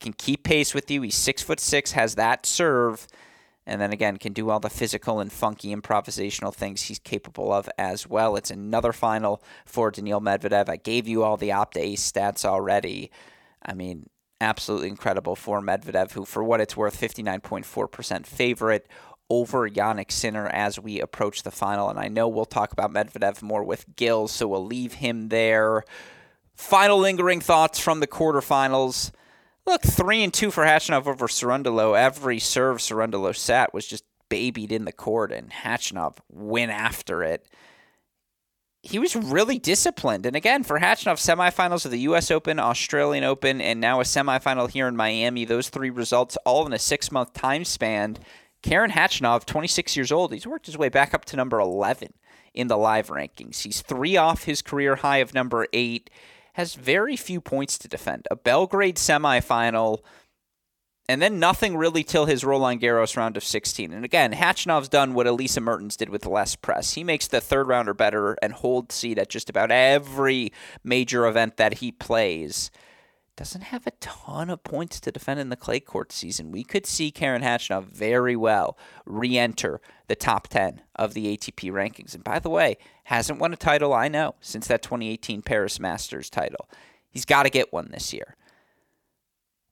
can 0.00 0.14
keep 0.14 0.44
pace 0.44 0.72
with 0.72 0.90
you. 0.90 1.02
He's 1.02 1.14
six 1.14 1.42
foot 1.42 1.60
six, 1.60 1.92
has 1.92 2.14
that 2.14 2.46
serve 2.46 3.06
and 3.66 3.80
then 3.80 3.92
again 3.92 4.16
can 4.16 4.32
do 4.32 4.50
all 4.50 4.60
the 4.60 4.70
physical 4.70 5.20
and 5.20 5.32
funky 5.32 5.74
improvisational 5.74 6.54
things 6.54 6.82
he's 6.82 6.98
capable 6.98 7.52
of 7.52 7.68
as 7.78 8.08
well. 8.08 8.36
It's 8.36 8.50
another 8.50 8.92
final 8.92 9.42
for 9.64 9.90
Daniil 9.90 10.20
Medvedev. 10.20 10.68
I 10.68 10.76
gave 10.76 11.08
you 11.08 11.24
all 11.24 11.36
the 11.36 11.50
Opta 11.50 11.78
Ace 11.78 12.12
stats 12.12 12.44
already. 12.44 13.10
I 13.64 13.74
mean, 13.74 14.08
absolutely 14.40 14.88
incredible 14.88 15.34
for 15.34 15.60
Medvedev, 15.60 16.12
who, 16.12 16.24
for 16.24 16.44
what 16.44 16.60
it's 16.60 16.76
worth, 16.76 16.98
59.4% 17.00 18.26
favorite 18.26 18.86
over 19.28 19.68
Jannik 19.68 20.12
Sinner 20.12 20.46
as 20.46 20.78
we 20.78 21.00
approach 21.00 21.42
the 21.42 21.50
final. 21.50 21.88
And 21.88 21.98
I 21.98 22.08
know 22.08 22.28
we'll 22.28 22.44
talk 22.44 22.72
about 22.72 22.92
Medvedev 22.92 23.42
more 23.42 23.64
with 23.64 23.96
Gil, 23.96 24.28
so 24.28 24.46
we'll 24.46 24.64
leave 24.64 24.94
him 24.94 25.28
there. 25.28 25.82
Final 26.54 26.98
lingering 26.98 27.40
thoughts 27.40 27.78
from 27.78 28.00
the 28.00 28.06
quarterfinals. 28.06 29.10
Look, 29.66 29.82
three 29.82 30.22
and 30.22 30.32
two 30.32 30.52
for 30.52 30.64
Khachanov 30.64 31.06
over 31.06 31.26
Cerundolo. 31.26 31.98
Every 31.98 32.38
serve 32.38 32.78
Cerundolo 32.78 33.34
sat 33.34 33.74
was 33.74 33.86
just 33.86 34.04
babied 34.28 34.70
in 34.70 34.84
the 34.84 34.92
court, 34.92 35.32
and 35.32 35.50
Khachanov 35.50 36.18
went 36.28 36.70
after 36.70 37.24
it. 37.24 37.46
He 38.82 39.00
was 39.00 39.16
really 39.16 39.58
disciplined. 39.58 40.24
And 40.24 40.36
again, 40.36 40.62
for 40.62 40.78
Khachanov, 40.78 41.18
semifinals 41.18 41.84
of 41.84 41.90
the 41.90 42.00
U.S. 42.00 42.30
Open, 42.30 42.60
Australian 42.60 43.24
Open, 43.24 43.60
and 43.60 43.80
now 43.80 44.00
a 44.00 44.04
semifinal 44.04 44.70
here 44.70 44.86
in 44.86 44.94
Miami, 44.94 45.44
those 45.44 45.68
three 45.68 45.90
results 45.90 46.36
all 46.44 46.64
in 46.66 46.72
a 46.72 46.78
six 46.78 47.10
month 47.10 47.32
time 47.32 47.64
span. 47.64 48.18
Karen 48.62 48.92
Khachanov, 48.92 49.44
26 49.44 49.96
years 49.96 50.12
old, 50.12 50.32
he's 50.32 50.46
worked 50.46 50.66
his 50.66 50.78
way 50.78 50.88
back 50.88 51.12
up 51.12 51.24
to 51.26 51.36
number 51.36 51.58
11 51.58 52.12
in 52.54 52.68
the 52.68 52.76
live 52.76 53.08
rankings. 53.08 53.62
He's 53.62 53.82
three 53.82 54.16
off 54.16 54.44
his 54.44 54.62
career 54.62 54.96
high 54.96 55.18
of 55.18 55.34
number 55.34 55.66
eight 55.72 56.08
has 56.56 56.74
very 56.74 57.16
few 57.16 57.38
points 57.38 57.76
to 57.76 57.86
defend. 57.86 58.26
A 58.30 58.34
Belgrade 58.34 58.96
semifinal, 58.96 59.98
and 61.06 61.20
then 61.20 61.38
nothing 61.38 61.76
really 61.76 62.02
till 62.02 62.24
his 62.24 62.44
Roland 62.44 62.80
Garros 62.80 63.14
round 63.14 63.36
of 63.36 63.44
16. 63.44 63.92
And 63.92 64.06
again, 64.06 64.32
Khachanov's 64.32 64.88
done 64.88 65.12
what 65.12 65.26
Elise 65.26 65.60
Mertens 65.60 65.98
did 65.98 66.08
with 66.08 66.24
less 66.24 66.56
press. 66.56 66.94
He 66.94 67.04
makes 67.04 67.28
the 67.28 67.42
third 67.42 67.68
rounder 67.68 67.92
better 67.92 68.38
and 68.40 68.54
holds 68.54 68.94
seat 68.94 69.18
at 69.18 69.28
just 69.28 69.50
about 69.50 69.70
every 69.70 70.50
major 70.82 71.26
event 71.26 71.58
that 71.58 71.74
he 71.74 71.92
plays 71.92 72.70
doesn't 73.36 73.64
have 73.64 73.86
a 73.86 73.92
ton 74.00 74.48
of 74.48 74.64
points 74.64 74.98
to 74.98 75.12
defend 75.12 75.38
in 75.38 75.50
the 75.50 75.56
clay 75.56 75.78
court 75.78 76.10
season. 76.10 76.50
We 76.50 76.64
could 76.64 76.86
see 76.86 77.10
Karen 77.10 77.42
Khachanov 77.42 77.84
very 77.84 78.34
well 78.34 78.78
re 79.04 79.36
enter 79.36 79.82
the 80.08 80.16
top 80.16 80.48
10 80.48 80.82
of 80.94 81.14
the 81.14 81.36
ATP 81.36 81.70
rankings. 81.70 82.14
And 82.14 82.24
by 82.24 82.38
the 82.38 82.50
way, 82.50 82.76
hasn't 83.04 83.38
won 83.38 83.52
a 83.52 83.56
title, 83.56 83.92
I 83.92 84.08
know, 84.08 84.34
since 84.40 84.66
that 84.68 84.82
2018 84.82 85.42
Paris 85.42 85.80
Masters 85.80 86.30
title. 86.30 86.68
He's 87.08 87.24
got 87.24 87.44
to 87.44 87.50
get 87.50 87.72
one 87.72 87.90
this 87.90 88.12
year. 88.12 88.36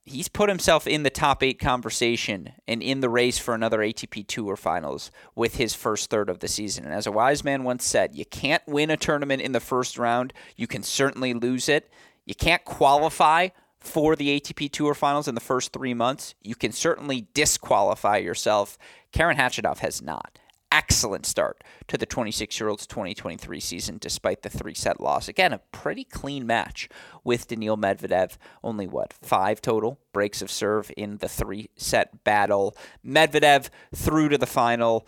He's 0.07 0.29
put 0.29 0.51
himself 0.51 0.87
in 0.87 1.03
the 1.03 1.11
top 1.11 1.43
eight 1.43 1.59
conversation 1.59 2.53
and 2.69 2.83
in 2.83 3.01
the 3.01 3.09
race 3.09 3.39
for 3.39 3.55
another 3.55 3.79
ATP 3.79 4.27
Tour 4.27 4.55
finals 4.55 5.11
with 5.35 5.57
his 5.57 5.75
first 5.75 6.11
third 6.11 6.29
of 6.29 6.41
the 6.41 6.49
season. 6.49 6.85
And 6.85 6.93
as 6.93 7.07
a 7.07 7.13
wise 7.13 7.43
man 7.43 7.65
once 7.65 7.87
said, 7.87 8.15
you 8.15 8.27
can't 8.27 8.63
win 8.67 8.91
a 8.91 8.99
tournament 8.99 9.41
in 9.41 9.53
the 9.53 9.61
first 9.61 9.99
round. 9.99 10.35
You 10.57 10.67
can 10.67 10.83
certainly 10.83 11.33
lose 11.33 11.71
it. 11.71 11.91
You 12.27 12.35
can't 12.35 12.65
qualify 12.65 13.49
for 13.85 14.17
the 14.17 14.41
ATP 14.41 14.73
Tour 14.73 14.95
Finals 14.95 15.29
in 15.29 15.35
the 15.35 15.41
first 15.41 15.73
three 15.73 15.95
months. 15.95 16.35
You 16.43 16.55
can 16.55 16.73
certainly 16.73 17.29
disqualify 17.35 18.19
yourself. 18.19 18.79
Karen 19.13 19.37
Khachanov 19.37 19.79
has 19.79 20.03
not. 20.03 20.39
Excellent 20.73 21.25
start 21.25 21.63
to 21.87 21.97
the 21.97 22.07
26 22.07 22.59
year 22.59 22.69
old's 22.69 22.87
2023 22.87 23.61
season 23.61 23.99
despite 24.01 24.43
the 24.43 24.51
three 24.51 24.75
set 24.75 25.01
loss. 25.01 25.29
Again, 25.29 25.53
a 25.53 25.61
pretty 25.71 26.03
clean 26.03 26.47
match 26.47 26.89
with 27.23 27.47
Daniil 27.47 27.77
Medvedev. 27.77 28.37
Only 28.65 28.89
what, 28.89 29.13
five 29.13 29.61
total 29.61 30.01
breaks 30.13 30.43
of 30.43 30.51
serve 30.51 30.91
in 30.97 31.19
the 31.19 31.29
three 31.29 31.71
set 31.77 32.25
battle. 32.25 32.77
Medvedev 33.07 33.69
through 33.95 34.31
to 34.31 34.39
the 34.39 34.47
final. 34.47 35.07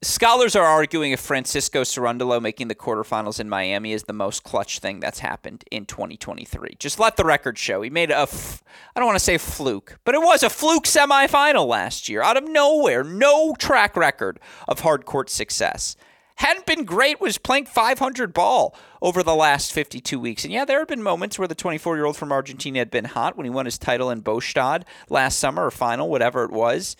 Scholars 0.00 0.54
are 0.54 0.64
arguing 0.64 1.10
if 1.10 1.18
Francisco 1.18 1.82
Cerundolo 1.82 2.40
making 2.40 2.68
the 2.68 2.76
quarterfinals 2.76 3.40
in 3.40 3.48
Miami 3.48 3.92
is 3.92 4.04
the 4.04 4.12
most 4.12 4.44
clutch 4.44 4.78
thing 4.78 5.00
that's 5.00 5.18
happened 5.18 5.64
in 5.72 5.86
2023. 5.86 6.76
Just 6.78 7.00
let 7.00 7.16
the 7.16 7.24
record 7.24 7.58
show. 7.58 7.82
He 7.82 7.90
made 7.90 8.12
a, 8.12 8.18
f- 8.18 8.62
I 8.94 9.00
don't 9.00 9.08
want 9.08 9.18
to 9.18 9.24
say 9.24 9.38
fluke, 9.38 9.98
but 10.04 10.14
it 10.14 10.20
was 10.20 10.44
a 10.44 10.50
fluke 10.50 10.84
semifinal 10.84 11.66
last 11.66 12.08
year 12.08 12.22
out 12.22 12.36
of 12.36 12.48
nowhere. 12.48 13.02
No 13.02 13.56
track 13.58 13.96
record 13.96 14.38
of 14.68 14.80
hard 14.80 15.04
court 15.04 15.30
success. 15.30 15.96
Hadn't 16.36 16.66
been 16.66 16.84
great, 16.84 17.20
was 17.20 17.36
playing 17.36 17.66
500 17.66 18.32
ball 18.32 18.76
over 19.02 19.24
the 19.24 19.34
last 19.34 19.72
52 19.72 20.20
weeks. 20.20 20.44
And 20.44 20.52
yeah, 20.52 20.64
there 20.64 20.78
had 20.78 20.86
been 20.86 21.02
moments 21.02 21.40
where 21.40 21.48
the 21.48 21.56
24 21.56 21.96
year 21.96 22.04
old 22.04 22.16
from 22.16 22.30
Argentina 22.30 22.78
had 22.78 22.92
been 22.92 23.06
hot 23.06 23.36
when 23.36 23.46
he 23.46 23.50
won 23.50 23.64
his 23.64 23.78
title 23.78 24.10
in 24.10 24.22
Båstad 24.22 24.84
last 25.08 25.40
summer 25.40 25.66
or 25.66 25.72
final, 25.72 26.08
whatever 26.08 26.44
it 26.44 26.52
was 26.52 26.94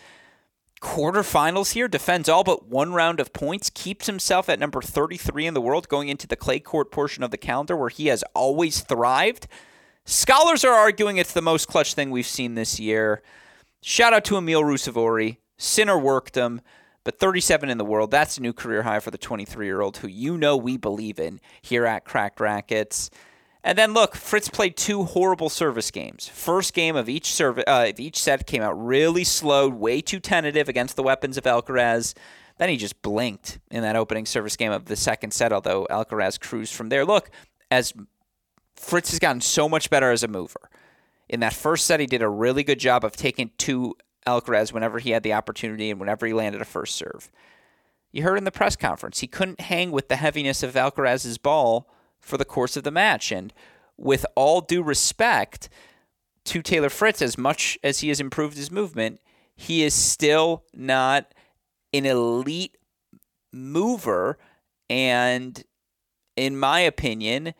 quarterfinals 0.81 1.73
here, 1.73 1.89
defends 1.89 2.29
all 2.29 2.45
but 2.45 2.69
one 2.69 2.93
round 2.93 3.21
of 3.21 3.33
points, 3.33 3.71
keeps 3.71 4.07
himself 4.07 4.49
at 4.49 4.59
number 4.59 4.81
33 4.81 5.47
in 5.47 5.55
the 5.55 5.61
world 5.61 5.89
going 5.89 6.09
into 6.09 6.27
the 6.27 6.37
clay 6.37 6.61
court 6.61 6.91
portion 6.91 7.23
of 7.23 7.31
the 7.31 7.37
calendar 7.37 7.77
where 7.77 7.89
he 7.89 8.07
has 8.07 8.23
always 8.35 8.81
thrived. 8.81 9.47
Scholars 10.05 10.65
are 10.65 10.73
arguing 10.73 11.17
it's 11.17 11.33
the 11.33 11.43
most 11.43 11.69
clutch 11.69 11.95
thing 11.95 12.11
we've 12.11 12.27
seen 12.27 12.55
this 12.55 12.81
year. 12.81 13.23
Shout 13.83 14.13
out 14.13 14.25
to 14.27 14.37
Emil 14.37 14.63
Ruusuvuori. 14.63 15.37
Sinner 15.59 15.99
worked 15.99 16.37
him, 16.37 16.61
but 17.05 17.19
37 17.19 17.69
in 17.69 17.79
the 17.79 17.85
world, 17.85 18.11
that's 18.11 18.39
a 18.39 18.43
new 18.43 18.53
career 18.53 18.83
high 18.83 19.01
for 19.01 19.11
the 19.11 19.19
23 19.19 19.67
year 19.67 19.81
old 19.81 19.99
who 19.99 20.09
you 20.09 20.39
know 20.39 20.57
we 20.57 20.77
believe 20.77 21.19
in 21.19 21.41
here 21.63 21.85
at 21.87 22.05
Cracked 22.05 22.41
Racquets. 22.41 23.11
And 23.69 23.77
then 23.77 23.93
look, 23.93 24.15
Fritz 24.15 24.49
played 24.49 24.79
two 24.79 25.05
horrible 25.05 25.51
service 25.51 25.91
games. 25.91 26.27
First 26.27 26.73
game 26.73 26.97
of 26.97 27.07
each 27.07 27.39
uh, 27.39 27.93
each 27.99 28.19
set 28.19 28.47
came 28.47 28.63
out 28.63 28.73
really 28.73 29.25
slow, 29.25 29.69
way 29.69 30.01
too 30.01 30.21
tentative 30.21 30.71
against 30.71 30.97
the 30.97 31.03
weapons 31.03 31.37
of 31.37 31.45
Alcaraz. 31.45 32.15
Then 32.57 32.71
he 32.71 32.79
just 32.79 33.03
blinked 33.03 33.59
in 33.71 33.83
that 33.83 33.95
opening 33.95 34.25
service 34.25 34.57
game 34.57 34.73
of 34.73 34.87
the 34.87 34.97
second 34.97 35.35
set, 35.35 35.53
although 35.53 35.87
Alcaraz 35.91 36.41
cruised 36.41 36.73
from 36.73 36.89
there. 36.89 37.05
Look, 37.05 37.31
as 37.71 37.93
Fritz 38.75 39.11
has 39.11 39.19
gotten 39.19 39.43
so 39.43 39.69
much 39.69 39.91
better 39.91 40.11
as 40.13 40.23
a 40.23 40.29
mover. 40.29 40.71
In 41.29 41.41
that 41.41 41.53
first 41.53 41.85
set, 41.85 42.01
he 42.01 42.07
did 42.07 42.23
a 42.23 42.29
really 42.29 42.63
good 42.63 42.81
job 42.81 43.05
of 43.05 43.17
taking 43.17 43.51
to 43.59 43.95
Alcaraz 44.27 44.73
whenever 44.73 44.99
he 44.99 45.11
had 45.11 45.23
the 45.23 45.35
opportunity 45.35 45.91
and 45.91 46.01
whenever 46.01 46.27
he 46.27 46.33
landed 46.33 46.63
a 46.63 46.65
first 46.65 46.95
serve. 46.95 47.31
You 48.13 48.23
heard 48.23 48.39
in 48.39 48.45
the 48.45 48.51
press 48.51 48.77
conference, 48.77 49.19
he 49.19 49.27
couldn't 49.27 49.61
hang 49.61 49.91
with 49.91 50.09
the 50.09 50.17
heaviness 50.17 50.63
of 50.63 50.73
Alcaraz's 50.73 51.37
ball 51.37 51.87
for 52.29 52.37
the 52.37 52.45
course 52.45 52.77
of 52.77 52.85
the 52.85 52.91
match. 52.91 53.33
And 53.33 53.53
with 53.97 54.25
all 54.37 54.61
due 54.61 54.83
respect 54.83 55.69
to 56.45 56.63
Taylor 56.63 56.91
Fritz, 56.91 57.21
as 57.21 57.37
much 57.37 57.79
as 57.83 58.01
he 58.01 58.09
has 58.09 58.21
improved 58.21 58.57
his 58.57 58.71
movement, 58.71 59.21
he 59.57 59.83
is 59.83 59.95
still 59.95 60.65
not 60.73 61.35
an 61.93 62.07
elite 62.07 62.77
mover. 63.53 64.39
And 64.89 65.63
in 66.37 66.57
my 66.57 66.81
opinion, 66.81 67.55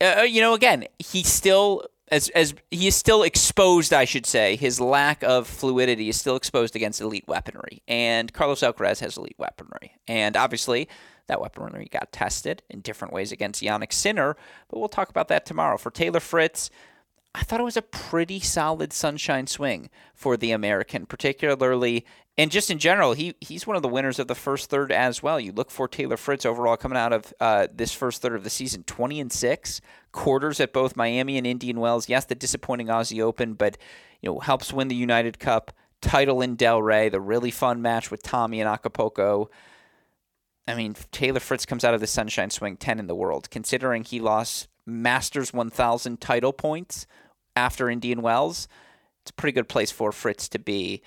uh, 0.00 0.18
uh, 0.18 0.22
you 0.22 0.40
know, 0.40 0.54
again, 0.54 0.84
he 0.98 1.22
still 1.22 1.84
as 2.10 2.28
as 2.30 2.54
he 2.70 2.86
is 2.86 2.96
still 2.96 3.22
exposed, 3.22 3.92
I 3.92 4.04
should 4.04 4.26
say, 4.26 4.56
his 4.56 4.80
lack 4.80 5.22
of 5.22 5.46
fluidity 5.46 6.08
is 6.08 6.18
still 6.18 6.36
exposed 6.36 6.74
against 6.74 7.00
elite 7.00 7.26
weaponry, 7.28 7.82
and 7.86 8.32
Carlos 8.32 8.60
Alcaraz 8.60 9.00
has 9.00 9.16
elite 9.16 9.36
weaponry, 9.38 9.96
and 10.08 10.36
obviously 10.36 10.88
that 11.30 11.40
weaponry 11.40 11.88
got 11.90 12.12
tested 12.12 12.62
in 12.68 12.80
different 12.80 13.14
ways 13.14 13.32
against 13.32 13.62
Jannik 13.62 13.92
Sinner, 13.92 14.36
but 14.68 14.78
we'll 14.78 14.88
talk 14.88 15.08
about 15.08 15.28
that 15.28 15.46
tomorrow. 15.46 15.78
For 15.78 15.90
Taylor 15.90 16.20
Fritz, 16.20 16.70
I 17.34 17.42
thought 17.42 17.60
it 17.60 17.64
was 17.64 17.76
a 17.76 17.82
pretty 17.82 18.40
solid 18.40 18.92
sunshine 18.92 19.46
swing 19.46 19.88
for 20.14 20.36
the 20.36 20.50
American, 20.50 21.06
particularly 21.06 22.04
and 22.40 22.50
just 22.50 22.70
in 22.70 22.78
general, 22.78 23.12
he 23.12 23.34
he's 23.40 23.66
one 23.66 23.76
of 23.76 23.82
the 23.82 23.88
winners 23.88 24.18
of 24.18 24.26
the 24.26 24.34
first 24.34 24.70
third 24.70 24.90
as 24.90 25.22
well. 25.22 25.38
You 25.38 25.52
look 25.52 25.70
for 25.70 25.86
Taylor 25.86 26.16
Fritz 26.16 26.46
overall 26.46 26.78
coming 26.78 26.96
out 26.96 27.12
of 27.12 27.34
uh, 27.38 27.66
this 27.70 27.92
first 27.92 28.22
third 28.22 28.34
of 28.34 28.44
the 28.44 28.50
season, 28.50 28.82
twenty 28.84 29.20
and 29.20 29.30
six 29.30 29.82
quarters 30.12 30.58
at 30.58 30.72
both 30.72 30.96
Miami 30.96 31.36
and 31.36 31.46
Indian 31.46 31.80
Wells. 31.80 32.08
Yes, 32.08 32.24
the 32.24 32.34
disappointing 32.34 32.86
Aussie 32.86 33.20
Open, 33.20 33.52
but 33.52 33.76
you 34.22 34.30
know 34.30 34.38
helps 34.38 34.72
win 34.72 34.88
the 34.88 34.94
United 34.94 35.38
Cup 35.38 35.70
title 36.00 36.40
in 36.40 36.56
Delray. 36.56 37.10
The 37.10 37.20
really 37.20 37.50
fun 37.50 37.82
match 37.82 38.10
with 38.10 38.22
Tommy 38.22 38.58
and 38.58 38.68
Acapulco. 38.70 39.50
I 40.70 40.74
mean, 40.74 40.94
Taylor 41.12 41.40
Fritz 41.40 41.66
comes 41.66 41.84
out 41.84 41.94
of 41.94 42.00
the 42.00 42.06
Sunshine 42.06 42.50
Swing 42.50 42.76
ten 42.76 42.98
in 42.98 43.06
the 43.06 43.14
world, 43.14 43.50
considering 43.50 44.04
he 44.04 44.20
lost 44.20 44.68
Masters 44.86 45.52
one 45.52 45.70
thousand 45.70 46.20
title 46.20 46.52
points 46.52 47.06
after 47.54 47.90
Indian 47.90 48.22
Wells. 48.22 48.68
It's 49.22 49.30
a 49.30 49.34
pretty 49.34 49.52
good 49.52 49.68
place 49.68 49.90
for 49.90 50.12
Fritz 50.12 50.48
to 50.50 50.58
be. 50.58 51.02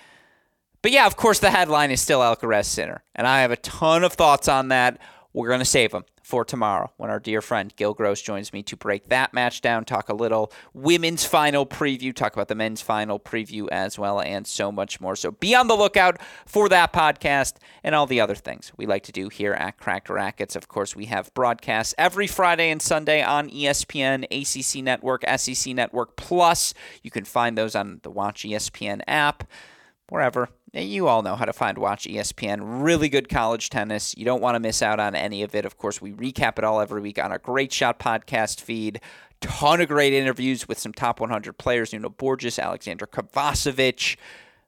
But 0.82 0.92
yeah, 0.92 1.06
of 1.06 1.16
course, 1.16 1.38
the 1.38 1.50
headline 1.50 1.90
is 1.90 2.00
still 2.00 2.20
Alcaraz 2.20 2.66
Sinner. 2.66 3.02
And 3.14 3.26
I 3.26 3.40
have 3.40 3.50
a 3.50 3.56
ton 3.56 4.04
of 4.04 4.12
thoughts 4.12 4.48
on 4.48 4.68
that. 4.68 4.98
We're 5.34 5.48
going 5.48 5.58
to 5.58 5.64
save 5.64 5.90
them 5.90 6.04
for 6.22 6.44
tomorrow 6.44 6.92
when 6.96 7.10
our 7.10 7.18
dear 7.18 7.42
friend 7.42 7.74
Gil 7.74 7.92
Gross 7.92 8.22
joins 8.22 8.52
me 8.52 8.62
to 8.62 8.76
break 8.76 9.08
that 9.08 9.34
match 9.34 9.60
down, 9.60 9.84
talk 9.84 10.08
a 10.08 10.14
little 10.14 10.52
women's 10.72 11.24
final 11.24 11.66
preview, 11.66 12.14
talk 12.14 12.32
about 12.34 12.46
the 12.46 12.54
men's 12.54 12.80
final 12.80 13.18
preview 13.18 13.68
as 13.72 13.98
well, 13.98 14.20
and 14.20 14.46
so 14.46 14.70
much 14.70 15.00
more. 15.00 15.16
So 15.16 15.32
be 15.32 15.52
on 15.56 15.66
the 15.66 15.74
lookout 15.74 16.20
for 16.46 16.68
that 16.68 16.92
podcast 16.92 17.54
and 17.82 17.96
all 17.96 18.06
the 18.06 18.20
other 18.20 18.36
things 18.36 18.70
we 18.76 18.86
like 18.86 19.02
to 19.02 19.12
do 19.12 19.28
here 19.28 19.54
at 19.54 19.76
Cracked 19.76 20.08
Racquets. 20.08 20.54
Of 20.54 20.68
course, 20.68 20.94
we 20.94 21.06
have 21.06 21.34
broadcasts 21.34 21.96
every 21.98 22.28
Friday 22.28 22.70
and 22.70 22.80
Sunday 22.80 23.20
on 23.20 23.50
ESPN, 23.50 24.24
ACC 24.30 24.84
Network, 24.84 25.24
SEC 25.36 25.74
Network 25.74 26.14
Plus. 26.14 26.74
You 27.02 27.10
can 27.10 27.24
find 27.24 27.58
those 27.58 27.74
on 27.74 27.98
the 28.04 28.10
Watch 28.10 28.44
ESPN 28.44 29.02
app, 29.08 29.42
wherever 30.08 30.48
you 30.82 31.06
all 31.06 31.22
know 31.22 31.36
how 31.36 31.44
to 31.44 31.52
find 31.52 31.78
Watch 31.78 32.04
ESPN. 32.04 32.82
Really 32.82 33.08
good 33.08 33.28
college 33.28 33.70
tennis. 33.70 34.14
You 34.16 34.24
don't 34.24 34.40
want 34.40 34.56
to 34.56 34.60
miss 34.60 34.82
out 34.82 34.98
on 34.98 35.14
any 35.14 35.42
of 35.42 35.54
it. 35.54 35.64
Of 35.64 35.78
course, 35.78 36.02
we 36.02 36.12
recap 36.12 36.58
it 36.58 36.64
all 36.64 36.80
every 36.80 37.00
week 37.00 37.18
on 37.22 37.30
our 37.30 37.38
Great 37.38 37.72
Shot 37.72 37.98
podcast 38.00 38.60
feed. 38.60 39.00
Ton 39.40 39.80
of 39.80 39.88
great 39.88 40.12
interviews 40.12 40.66
with 40.66 40.78
some 40.78 40.92
top 40.92 41.20
100 41.20 41.58
players. 41.58 41.92
Nuno 41.92 42.08
Borges, 42.08 42.58
Alexander 42.58 43.06
Kovacevic, 43.06 44.16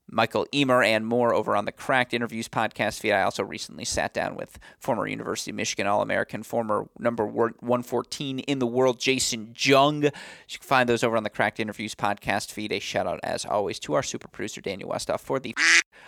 Michael 0.09 0.47
Mmoh, 0.53 0.87
and 0.87 1.05
more 1.07 1.35
over 1.35 1.57
on 1.57 1.65
the 1.65 1.73
Cracked 1.73 2.15
Interviews 2.15 2.49
podcast 2.49 3.01
feed. 3.01 3.13
I 3.13 3.23
also 3.23 3.43
recently 3.43 3.85
sat 3.85 4.15
down 4.15 4.37
with 4.37 4.59
former 4.79 5.09
University 5.09 5.51
of 5.51 5.57
Michigan 5.57 5.89
All 5.89 6.03
American, 6.03 6.45
former 6.45 6.89
number 6.99 7.27
114 7.27 8.39
in 8.41 8.59
the 8.61 8.67
world, 8.67 9.01
Jason 9.01 9.55
Jung. 9.57 10.05
You 10.05 10.11
can 10.11 10.61
find 10.61 10.89
those 10.89 11.03
over 11.03 11.17
on 11.17 11.25
the 11.25 11.31
Cracked 11.31 11.59
Interviews 11.59 11.97
podcast 11.97 12.53
feed. 12.53 12.71
A 12.71 12.79
shout 12.79 13.09
out, 13.09 13.19
as 13.25 13.45
always, 13.45 13.81
to 13.81 13.95
our 13.95 14.05
super 14.05 14.29
producer, 14.29 14.61
Daniel 14.61 14.91
Westoff, 14.91 15.21
for 15.21 15.41
the 15.41 15.55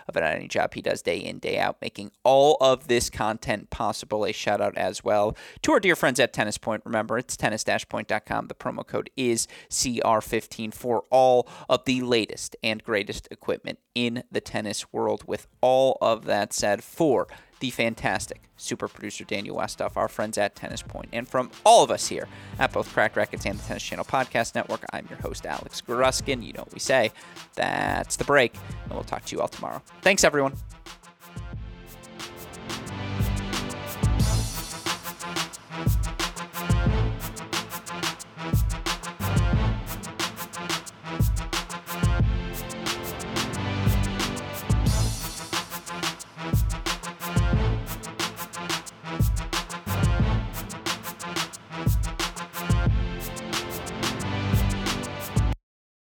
of 0.07 0.17
any 0.17 0.47
job 0.47 0.73
he 0.73 0.81
does 0.81 1.01
day 1.01 1.17
in, 1.17 1.39
day 1.39 1.57
out, 1.57 1.77
making 1.81 2.11
all 2.23 2.57
of 2.61 2.87
this 2.87 3.09
content 3.09 3.69
possible. 3.69 4.25
A 4.25 4.31
shout 4.31 4.61
out 4.61 4.77
as 4.77 5.03
well 5.03 5.35
to 5.61 5.71
our 5.71 5.79
dear 5.79 5.95
friends 5.95 6.19
at 6.19 6.33
Tennis 6.33 6.57
Point. 6.57 6.83
Remember, 6.85 7.17
it's 7.17 7.37
tennis-point.com. 7.37 8.47
The 8.47 8.55
promo 8.55 8.85
code 8.85 9.09
is 9.15 9.47
CR15 9.69 10.73
for 10.73 11.03
all 11.09 11.47
of 11.67 11.85
the 11.85 12.01
latest 12.01 12.55
and 12.63 12.83
greatest 12.83 13.27
equipment 13.31 13.79
in 13.95 14.23
the 14.31 14.41
tennis 14.41 14.91
world. 14.91 15.23
With 15.27 15.47
all 15.61 15.97
of 16.01 16.25
that 16.25 16.53
said, 16.53 16.83
for 16.83 17.27
the 17.59 17.69
fantastic 17.69 18.41
super 18.57 18.87
producer 18.87 19.23
Daniel 19.23 19.57
Westoff, 19.57 19.95
our 19.95 20.07
friends 20.07 20.37
at 20.37 20.55
Tennis 20.55 20.81
Point, 20.81 21.09
and 21.11 21.27
from 21.27 21.51
all 21.65 21.83
of 21.83 21.91
us 21.91 22.07
here 22.07 22.27
at 22.57 22.71
both 22.71 22.91
Crack 22.93 23.15
Racquets 23.15 23.45
and 23.45 23.59
the 23.59 23.63
Tennis 23.63 23.83
Channel 23.83 24.05
Podcast 24.05 24.55
Network, 24.55 24.85
I'm 24.91 25.07
your 25.09 25.19
host, 25.19 25.45
Alex 25.45 25.81
Gruskin. 25.81 26.43
You 26.45 26.53
know 26.53 26.61
what 26.61 26.73
we 26.73 26.79
say. 26.79 27.11
That's 27.55 28.15
the 28.15 28.23
break, 28.23 28.55
and 28.85 28.93
we'll 28.93 29.03
talk 29.03 29.25
to 29.25 29.35
you 29.35 29.41
all 29.41 29.47
tomorrow. 29.47 29.81
Thanks, 30.01 30.23
everyone. 30.23 30.53